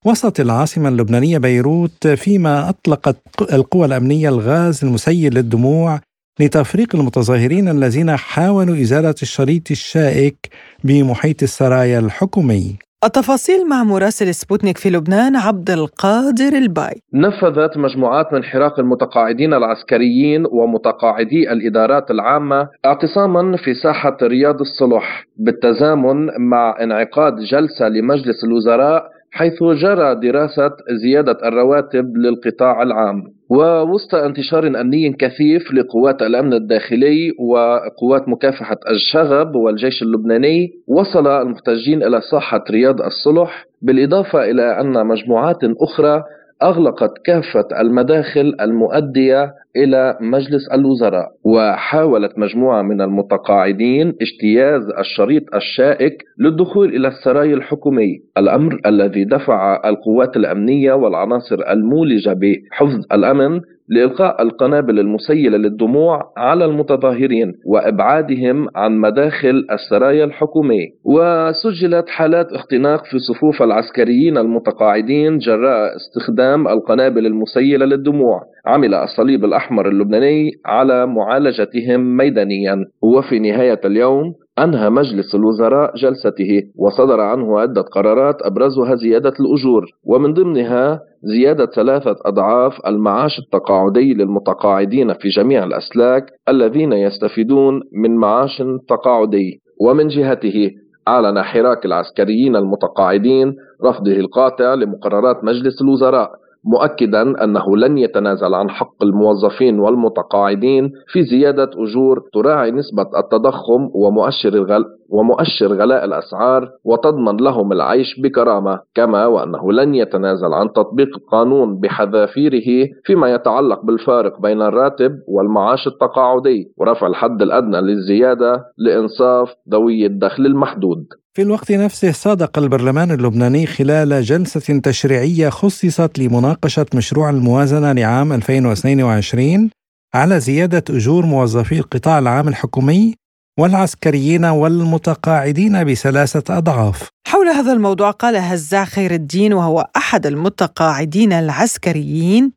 [0.05, 3.17] وسط العاصمة اللبنانية بيروت فيما أطلقت
[3.53, 5.99] القوى الأمنية الغاز المسيل للدموع
[6.39, 10.49] لتفريق المتظاهرين الذين حاولوا إزالة الشريط الشائك
[10.83, 12.75] بمحيط السرايا الحكومي.
[13.03, 17.01] التفاصيل مع مراسل سبوتنيك في لبنان عبد القادر الباي.
[17.13, 26.25] نفذت مجموعات من حراك المتقاعدين العسكريين ومتقاعدي الإدارات العامة اعتصاما في ساحة رياض الصلح بالتزامن
[26.49, 30.71] مع انعقاد جلسة لمجلس الوزراء حيث جرى دراسة
[31.03, 33.23] زيادة الرواتب للقطاع العام.
[33.49, 42.21] ووسط انتشار أمني كثيف لقوات الأمن الداخلي وقوات مكافحة الشغب والجيش اللبناني وصل المحتجين إلى
[42.31, 46.23] ساحة رياض الصلح بالإضافة إلى أن مجموعات أخرى
[46.63, 56.95] أغلقت كافة المداخل المؤدية إلى مجلس الوزراء وحاولت مجموعة من المتقاعدين اجتياز الشريط الشائك للدخول
[56.95, 58.19] إلى السراي الحكومي.
[58.37, 63.61] الأمر الذي دفع القوات الأمنية والعناصر المولجة بحفظ الأمن
[63.91, 70.87] لإلقاء القنابل المسيلة للدموع على المتظاهرين وإبعادهم عن مداخل السرايا الحكومي.
[71.03, 78.41] وسجلت حالات اختناق في صفوف العسكريين المتقاعدين جراء استخدام القنابل المسيلة للدموع.
[78.69, 82.85] عمل الصليب الأحمر اللبناني على معالجتهم ميدانيا.
[83.01, 90.33] وفي نهاية اليوم أنهى مجلس الوزراء جلسته وصدر عنه عدة قرارات أبرزها زيادة الأجور ومن
[90.33, 99.61] ضمنها زيادة ثلاثة أضعاف المعاش التقاعدي للمتقاعدين في جميع الأسلاك الذين يستفيدون من معاش تقاعدي.
[99.81, 100.71] ومن جهته
[101.07, 103.55] أعلن حراك العسكريين المتقاعدين
[103.85, 106.29] رفضه القاطع لمقررات مجلس الوزراء.
[106.63, 114.53] مؤكدا أنه لن يتنازل عن حق الموظفين والمتقاعدين في زيادة أجور تراعي نسبة التضخم ومؤشر
[114.53, 121.79] الغل ومؤشر غلاء الأسعار وتضمن لهم العيش بكرامة، كما وأنه لن يتنازل عن تطبيق القانون
[121.79, 130.45] بحذافيره فيما يتعلق بالفارق بين الراتب والمعاش التقاعدي ورفع الحد الأدنى للزيادة لإنصاف ذوي الدخل
[130.45, 131.05] المحدود.
[131.39, 139.69] في الوقت نفسه صادق البرلمان اللبناني خلال جلسة تشريعية خصصت لمناقشة مشروع الموازنة لعام 2022
[140.13, 143.15] على زيادة أجور موظفي القطاع العام الحكومي
[143.59, 147.09] والعسكريين والمتقاعدين بثلاثة أضعاف.
[147.27, 152.51] حول هذا الموضوع قال هزاع خير الدين وهو أحد المتقاعدين العسكريين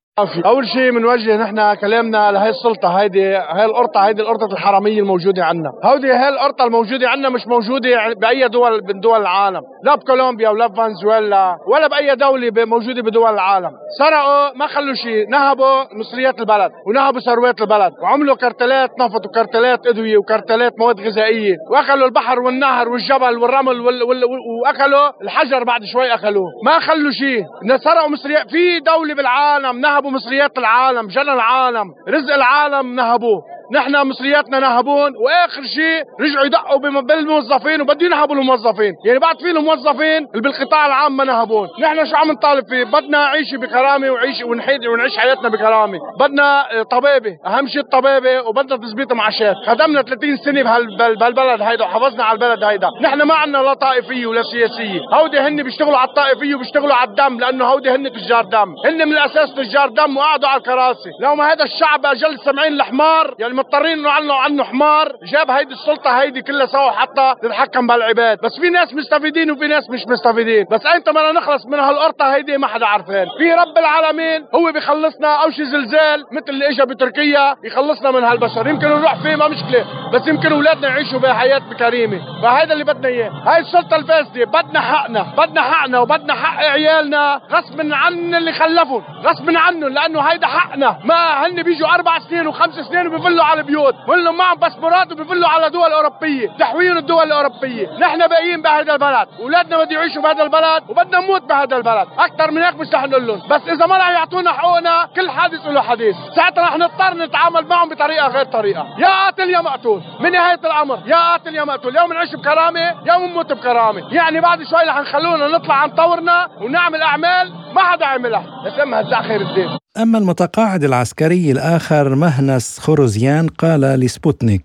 [0.47, 5.71] أول شيء بنوجه نحن كلامنا لهي السلطة هيدي هي القرطة هيدي القرطة الحرامية الموجودة عندنا
[5.85, 7.91] هودي هي القرطة الموجودة عندنا مش موجودة
[8.21, 9.61] بأي دول من دول العالم.
[9.85, 13.71] لا بكولومبيا ولا بفنزويلا ولا بأي دولة موجودة بدول العالم.
[13.99, 20.17] سرقوا ما خلوا شيء نهبوا مصريات البلد ونهبوا ثروات البلد وعملوا كرتلات نفط وكرتلات أدوية
[20.17, 24.03] وكرتلات مواد غذائية وأكلوا البحر والنهر والجبل والرمل وال...
[24.03, 24.25] وال...
[24.65, 26.47] وأكلوا الحجر بعد شوي أكلوه.
[26.65, 27.45] ما خلوا شيء.
[27.85, 33.43] سرقوا مصريات في دولة بالعالم نهبوا نهبوا مصريات العالم جنى العالم رزق العالم نهبوه
[33.75, 38.95] نحن مصرياتنا نهبون وآخر شيء رجعوا يدقوا بالموظفين وبده ينهبوا الموظفين.
[39.05, 41.69] يعني بعد في الموظفين اللي بالقطاع العام ما نهبون.
[41.81, 45.99] نحن شو عم نطالب فيه؟ بدنا عيش بكرامة وعيش ونحيد ونعيش حياتنا بكرامة.
[46.21, 52.35] بدنا طبابه أهم شيء الطبابه وبدنا تثبيت معاشات خدمنا 30 سنة بهالبلد هيدا وحافظنا على
[52.35, 52.89] البلد هيدا.
[53.01, 55.01] نحن ما عندنا لا طائفية ولا سياسية.
[55.13, 58.75] هودي هن بيشتغلوا على الطائفية وبيشتغلوا على الدم لأنه هودي هن تجار دم.
[58.87, 61.11] هن من الأساس تجار دم وقعدوا على الكراسي.
[61.21, 65.73] لو ما هذا الشعب أجل سمعين الحمار يعني مضطرين إنه عنه عنه حمار جاب هيدي
[65.73, 70.67] السلطة هيدي كلها سوا حتى تتحكم بهالعباد بس في ناس مستفيدين وفي ناس مش مستفيدين.
[70.71, 73.27] بس ايمتى بدنا نخلص من هالقرطة هيدي ما حدا عارفين.
[73.39, 78.67] في رب العالمين هو بيخلصنا أو شي زلزال مثل اللي اجى بتركيا يخلصنا من هالبشر.
[78.69, 83.31] يمكن نروح فيه ما مشكلة بس يمكن أولادنا يعيشوا بحياة كريمه فهذا اللي بدنا إياه.
[83.31, 87.41] هاي السلطة الفاسدة بدنا حقنا بدنا حقنا وبدنا حق عيالنا.
[87.51, 90.99] غصب عن اللي خلفهم غصب عنهم لأنه هيدا حقنا.
[91.05, 95.71] ما هن بيجوا أربع سنين وخمس سنين وبيفلوا على البيوت وهم معهم باسبورات وبيفلوا على
[95.71, 97.99] دول أوروبية تحويل الدول الأوروبية.
[97.99, 102.09] نحن باقيين بهذا البلد أولادنا بده يعيشوا بهذا البلد وبدنا نموت بهذا البلد.
[102.19, 103.43] أكثر من هيك مش رح نقول لهم.
[103.49, 106.17] بس إذا ما رح يعطونا حقوقنا كل حادث له حديث.
[106.37, 108.87] ساعتها رح نضطر نتعامل معهم بطريقة غير طريقة.
[108.99, 110.03] يا قاتل يا مقتول.
[110.21, 111.97] من نهاية الأمر يا قاتل يا مقتول.
[111.97, 114.15] يوم نعيش بكرامة يوم نموت بكرامة.
[114.15, 118.45] يعني بعد شوي رح نخلونا نطلع عن طورنا ونعمل أعمال ما حدا عملها.
[118.67, 124.65] اسمها الزعخير الدين أما المتقاعد العسكري الآخر مهنس خروزيان قال لسبوتنيك.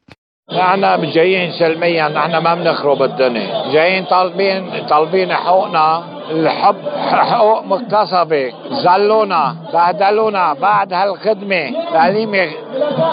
[0.51, 3.73] نحن جايين سلميا نحن ما بنخرب الدنيا.
[3.73, 6.16] جايين طالبين طالبين حقوقنا.
[6.31, 6.75] الحب
[7.11, 8.53] حقوق مكتسبة.
[8.69, 11.71] زلونا بهدلونا بعد هالخدمة.
[11.93, 12.49] تعليمي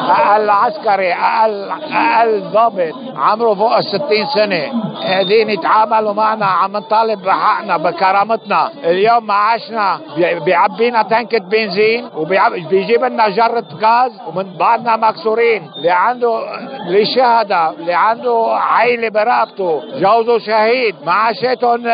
[0.08, 2.94] أقل عسكري أقل أقل ضابط.
[3.16, 4.62] عمره فوق الستين سنة.
[5.02, 8.70] قاعدين يتعاملوا معنا عم نطالب بحقنا بكرامتنا.
[8.84, 15.70] اليوم معاشنا بيعبينا تنكة بنزين وبيجيب لنا جرة غاز ومن بعدنا مكسورين.
[15.76, 16.56] اللي عنده
[16.86, 20.96] اللي شهدة اللي عنده عيلة برقبته جوزه شهيد.
[21.06, 21.86] معاشاتهم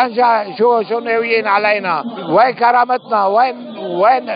[0.00, 0.27] أنجا
[0.58, 2.04] شو شو ناويين علينا.
[2.28, 4.30] وين كرامتنا؟ وين وين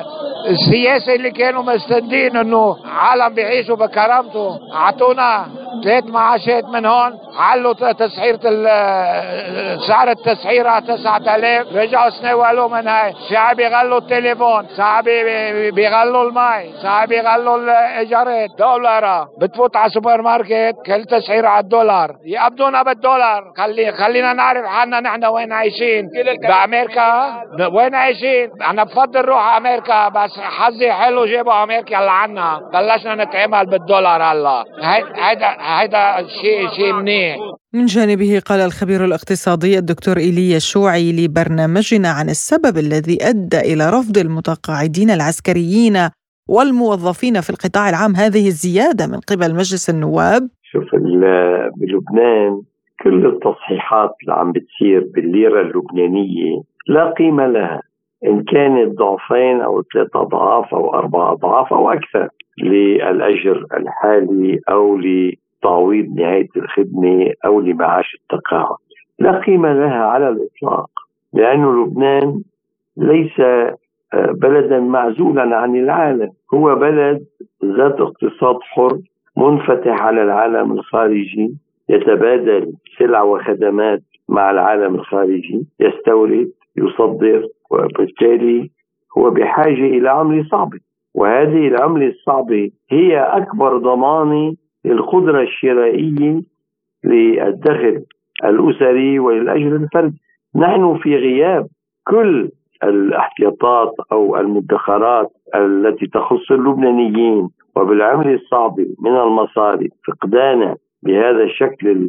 [0.48, 5.46] السياسة اللي كانوا مستندين إنه عالم بيعيشوا بكرامته؟ أعطونا
[5.84, 7.18] ثلاث معاشات من هون.
[7.38, 8.38] علوا تسعيرة
[9.88, 13.14] صارت التسعيرة 9000 رجعوا سناولوا من هاي.
[13.30, 14.66] ساعة بيغلوا التليفون.
[14.76, 15.02] ساعة
[15.70, 16.72] بيغلوا المي.
[16.82, 18.50] ساعة بيغلوا الإيجارات.
[18.58, 20.76] دولار بتفوت على سوبر ماركت.
[20.86, 22.10] كل تسعيرة على الدولار.
[22.24, 23.52] يقبضونا بالدولار.
[23.56, 25.81] خلي خلينا نعرف حالنا نحن وين عايشين.
[26.48, 27.08] بأمريكا؟
[27.76, 34.22] وين عايشين؟ أنا بفضل روح أمريكا بس حظي حلو جابوا أمريكا لعنا بلشنا نتعامل بالدولار
[34.22, 34.64] هلا.
[35.28, 37.36] هيدا هيدا شيء شيء منيح.
[37.74, 44.18] من جانبه قال الخبير الاقتصادي الدكتور ايليا الشوعي لبرنامجنا عن السبب الذي أدى إلى رفض
[44.18, 46.08] المتقاعدين العسكريين
[46.48, 48.16] والموظفين في القطاع العام.
[48.16, 50.82] هذه الزيادة من قبل مجلس النواب؟ شوف
[51.76, 52.62] بلبنان
[53.02, 57.82] كل التصحيحات اللي عم بتصير بالليرة اللبنانية لا قيمة لها.
[58.26, 62.28] إن كانت ضعفين أو ثلاث أضعاف أو أربع أضعاف أو أكثر
[62.62, 68.76] للأجر الحالي أو لتعويض نهاية الخدمة أو لمعاش التقاعد.
[69.18, 70.90] لا قيمة لها على الإطلاق
[71.32, 72.42] لأن لبنان
[72.96, 76.30] ليس آه، بلدا معزولا عن العالم.
[76.54, 77.24] هو بلد
[77.64, 78.98] ذات اقتصاد حر
[79.36, 81.54] منفتح على العالم الخارجي.
[81.92, 88.70] يتبادل سلع وخدمات مع العالم الخارجي يستورد يصدر وبالتالي
[89.18, 90.78] هو بحاجة إلى عمله صعبه
[91.14, 96.42] وهذه العمله الصعبه هي أكبر ضمانه للقدرة الشرائية
[97.04, 98.02] للدخل
[98.44, 100.18] الأسري وللأجر الفردي.
[100.56, 101.66] نحن في غياب
[102.06, 102.50] كل
[102.84, 112.08] الاحتياطات أو المدخرات التي تخص اللبنانيين وبالعمل الصعبة من المصاري فقدانا بهذا الشكل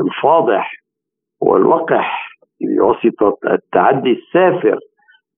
[0.00, 0.72] الفاضح
[1.40, 2.28] والوقح
[2.60, 4.78] بواسطة التعدي السافر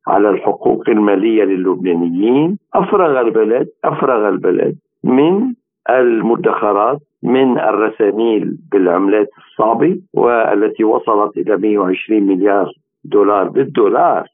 [0.08, 5.54] على الحقوق المالية للبنانيين أفرغ البلد أفرغ البلد من
[5.90, 12.70] المدخرات من الرساميل بالعملات الصعبة والتي وصلت إلى 120 مليار
[13.04, 14.26] دولار بالدولار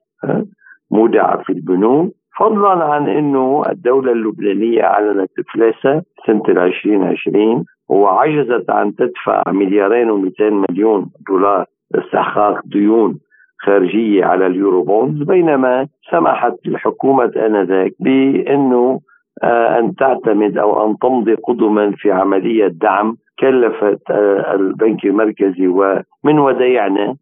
[0.90, 2.12] مودعة في البنوك.
[2.38, 11.10] فضلا عن إنه الدولة اللبنانية أعلنت افلاسها سنة 2020 وعجزت عن تدفع مليارين و200 مليون
[11.28, 11.64] دولار
[11.94, 13.18] لاستحقاق ديون
[13.58, 19.00] خارجية على اليورو بونز بينما سمحت الحكومة آنذاك بأنه
[19.42, 26.38] آه، أن تعتمد أو أن تمضي قدما في عملية دعم كلفت آه، البنك المركزي ومن
[26.38, 27.14] وديعنا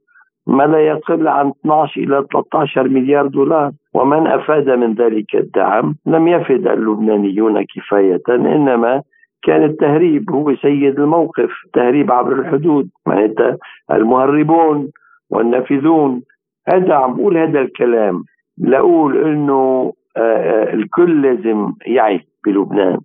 [0.46, 3.72] ما لا يقل عن 12 إلى 13 مليار دولار.
[3.94, 9.02] ومن أفاد من ذلك الدعم لم يفد اللبنانيون كفاية إنما
[9.44, 12.88] كان التهريب هو سيد الموقف تهريب عبر الحدود.
[13.06, 13.56] معناتها
[13.90, 14.90] المهربون
[15.30, 16.22] والنافذون.
[16.68, 18.24] هذا عم بقول هذا الكلام
[18.58, 22.98] لأقول إنه آه، آه، الكل لازم يعي بلبنان.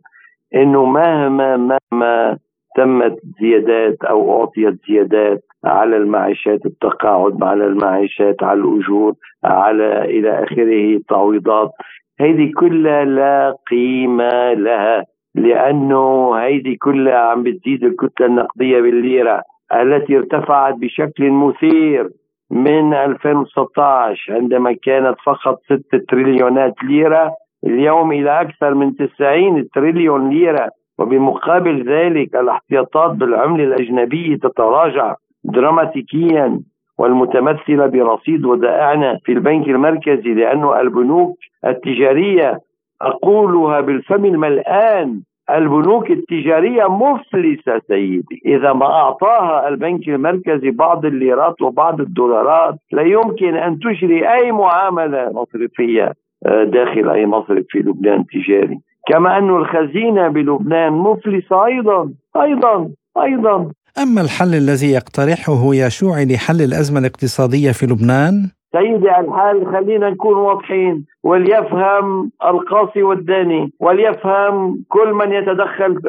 [0.56, 2.38] إنه مهما مهما
[2.76, 9.14] تمت زيادات أو أعطيت زيادات على المعيشات التقاعد على المعيشات على الأجور
[9.44, 11.72] على إلى آخره تعويضات
[12.20, 15.04] هذه كلها لا قيمة لها.
[15.36, 19.42] لأنه هيدي كلها عم بتزيد الكتلة النقدية بالليرة
[19.74, 22.10] التي ارتفعت بشكل مثير
[22.52, 27.32] من 2016 عندما كانت فقط 6 تريليونات ليرة
[27.66, 30.70] اليوم إلى أكثر من 90 تريليون ليرة.
[31.00, 36.60] وبمقابل ذلك الاحتياطات بالعملة الأجنبية تتراجع دراماتيكيا
[36.98, 42.60] والمتمثلة برصيد ودائعنا في البنك المركزي لأنه البنوك التجارية
[43.02, 45.22] أقولها بالفم الملآن.
[45.50, 48.42] البنوك التجارية مفلسة سيدي.
[48.46, 55.32] إذا ما أعطاها البنك المركزي بعض الليرات وبعض الدولارات لا يمكن أن تجري أي معاملة
[55.34, 56.14] مصرفية
[56.46, 58.80] آه، داخل أي مصرف في لبنان تجاري.
[59.08, 62.90] كما أن الخزينة بلبنان مفلسة أيضا أيضا
[63.24, 63.72] أيضا.
[64.02, 71.06] أما الحل الذي يقترحه يشوع لحل الأزمة الاقتصادية في لبنان؟ سيدي الحال خلينا نكون واضحين.
[71.24, 76.00] وليفهم القاصي والداني وليفهم كل من يتدخل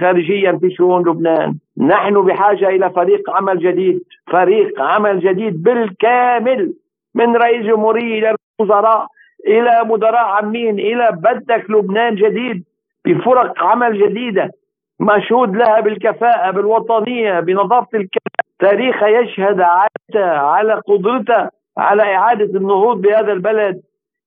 [0.00, 1.54] خارجيا في شؤون لبنان.
[1.78, 4.00] نحن بحاجة إلى فريق عمل جديد
[4.32, 6.72] فريق عمل جديد بالكامل
[7.14, 9.06] من رئيس جمهورية إلى الوزراء
[9.46, 12.64] إلى مدراء عامين إلى بدك لبنان جديد
[13.04, 14.50] بفرق عمل جديدة
[15.00, 19.60] مشهود لها بالكفاءة بالوطنية بنظافة الكفاءة تاريخها يشهد
[20.14, 21.50] على قدرتها
[21.80, 23.80] على إعادة النهوض بهذا البلد.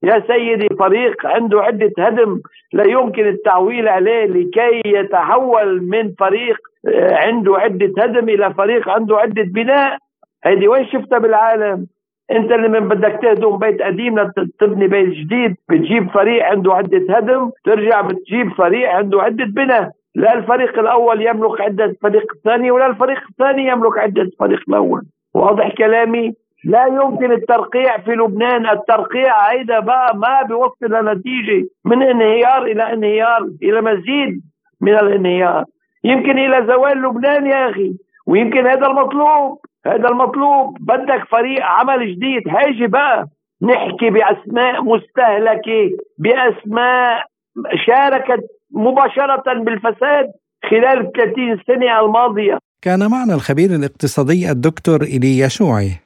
[0.03, 2.41] يا سيدي فريق عنده عدة هدم
[2.73, 9.17] لا يمكن التعويل عليه لكي يتحول من فريق آه، عنده عدة هدم إلى فريق عنده
[9.17, 9.97] عدة بناء.
[10.43, 11.87] هيدي وين شفتها بالعالم؟
[12.31, 15.55] أنت اللي من بدك تهدم بيت قديم لتبني بيت جديد.
[15.69, 19.91] بتجيب فريق عنده عدة هدم ترجع بتجيب فريق عنده عدة بناء.
[20.15, 25.01] لا الفريق الأول يملك عدة فريق الثاني ولا الفريق الثاني يملك عدة فريق الأول.
[25.33, 26.33] واضح كلامي؟
[26.65, 28.69] لا يمكن الترقيع في لبنان.
[28.69, 34.41] الترقيع هيدا بقى ما بيوصل لنتيجة من انهيار إلى انهيار إلى مزيد
[34.81, 35.65] من الانهيار.
[36.03, 37.93] يمكن إلى زوال لبنان يا أخي
[38.27, 39.59] ويمكن هذا المطلوب.
[39.85, 40.77] هذا المطلوب.
[40.79, 42.41] بدك فريق عمل جديد.
[42.47, 43.25] هيجي بقى
[43.61, 47.25] نحكي بأسماء مستهلكة بأسماء
[47.85, 50.31] شاركت مباشرة بالفساد
[50.69, 52.57] خلال 30 سنة الماضية.
[52.81, 56.02] كان معنا الخبير الاقتصادي الدكتور إيليا شوعي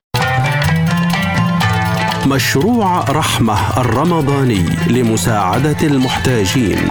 [2.28, 6.90] مشروع رحمة الرمضاني لمساعدة المحتاجين.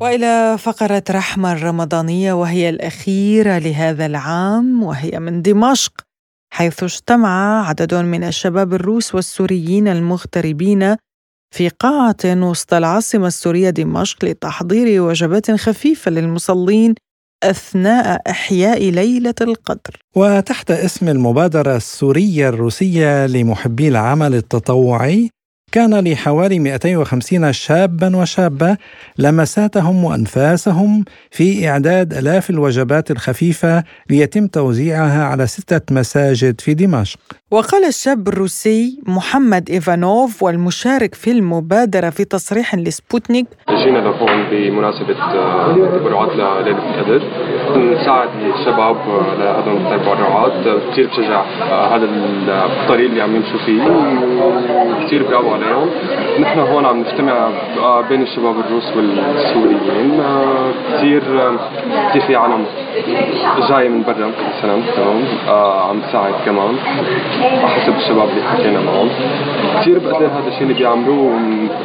[0.00, 5.92] وإلى فقرة رحمة الرمضانية وهي الأخيرة لهذا العام وهي من دمشق
[6.52, 10.96] حيث اجتمع عدد من الشباب الروس والسوريين المغتربين
[11.54, 16.94] في قاعة وسط العاصمة السورية دمشق لتحضير وجبات خفيفة للمصلين
[17.50, 19.96] أثناء إحياء ليلة القدر.
[20.16, 25.30] وتحت اسم المبادرة السورية الروسية لمحبي العمل التطوعي
[25.74, 28.76] كان لحوالي 250 شابا وشابة
[29.18, 37.18] لمساتهم وأنفاسهم في إعداد آلاف الوجبات الخفيفة ليتم توزيعها على ستة مساجد في دمشق.
[37.50, 43.46] وقال الشاب الروسي محمد إيفانوف والمشارك في المبادرة في تصريح لسبوتنيك
[43.84, 45.14] جينا لهون بمناسبة
[45.98, 47.22] تبرعات آه، ليلة القدر.
[47.76, 48.96] نساعد الشباب
[49.38, 50.52] لهدول التبرعات
[50.92, 52.04] كثير بشجع آه، هذا
[52.82, 53.82] الطريق اللي عم يمشوا فيه.
[55.04, 55.90] وكثير برافو عليهم
[56.40, 57.48] نحن هون عم نجتمع
[58.08, 60.22] بين الشباب الروس والسوريين.
[60.94, 61.22] كثير
[62.08, 62.64] كثير في عالم
[63.68, 64.32] جاي من برا.
[64.58, 65.24] مثلا تمام.
[65.90, 66.74] عم تساعد كمان
[67.62, 69.08] حسب الشباب اللي حكينا معهم.
[69.80, 71.32] كثير بقدر هذا الشيء اللي بيعملوه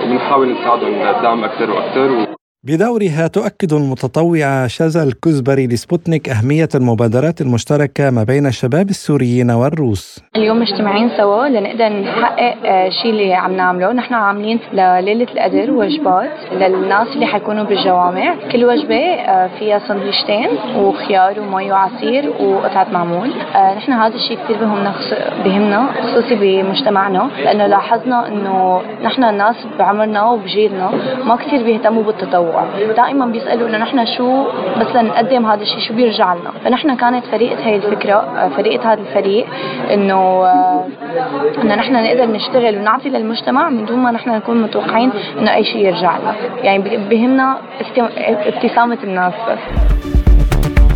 [0.05, 8.23] وبنحاول نساعدهم لدعم أكثر وأكثر بدورها تؤكد المتطوعة شذا الكزبري لسبوتنيك أهمية المبادرات المشتركة ما
[8.23, 10.23] بين الشباب السوريين والروس.
[10.35, 13.93] اليوم مجتمعين سوا لنقدر نحقق آه، اللي عم نعمله.
[13.93, 18.35] نحن عاملين لليلة القدر وجبات للناس اللي حيكونوا بالجوامع.
[18.51, 23.31] كل وجبة آه، فيها سندويشتين وخيار ومي وعصير وقطعة معمول.
[23.55, 24.93] آه، نحن هذا الشيء كثير بهمنا
[25.45, 30.91] بهمنا خصوصي بمجتمعنا لأنه لاحظنا أنه نحن الناس بعمرنا وبجيلنا
[31.25, 32.48] ما كثير بيهتموا بالتطوع.
[32.89, 34.43] ودائما بيسألوا إنه نحن شو
[34.79, 39.45] بس لنقدم هذا الشيء شو بيرجع لنا؟ فنحن كانت فريقة هي الفكرة فريقة هذا الفريق
[39.93, 40.45] إنه
[41.63, 45.85] إنه نحن نقدر نشتغل ونعطي للمجتمع من دون ما نحن نكون متوقعين إنه أي شيء
[45.85, 46.35] يرجع لنا.
[46.63, 47.57] يعني بهمنا
[48.47, 49.59] ابتسامة الناس بس.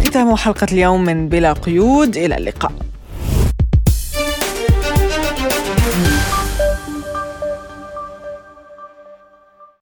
[0.08, 2.18] ختام حلقة اليوم من بلا قيود.
[2.18, 2.72] إلى اللقاء.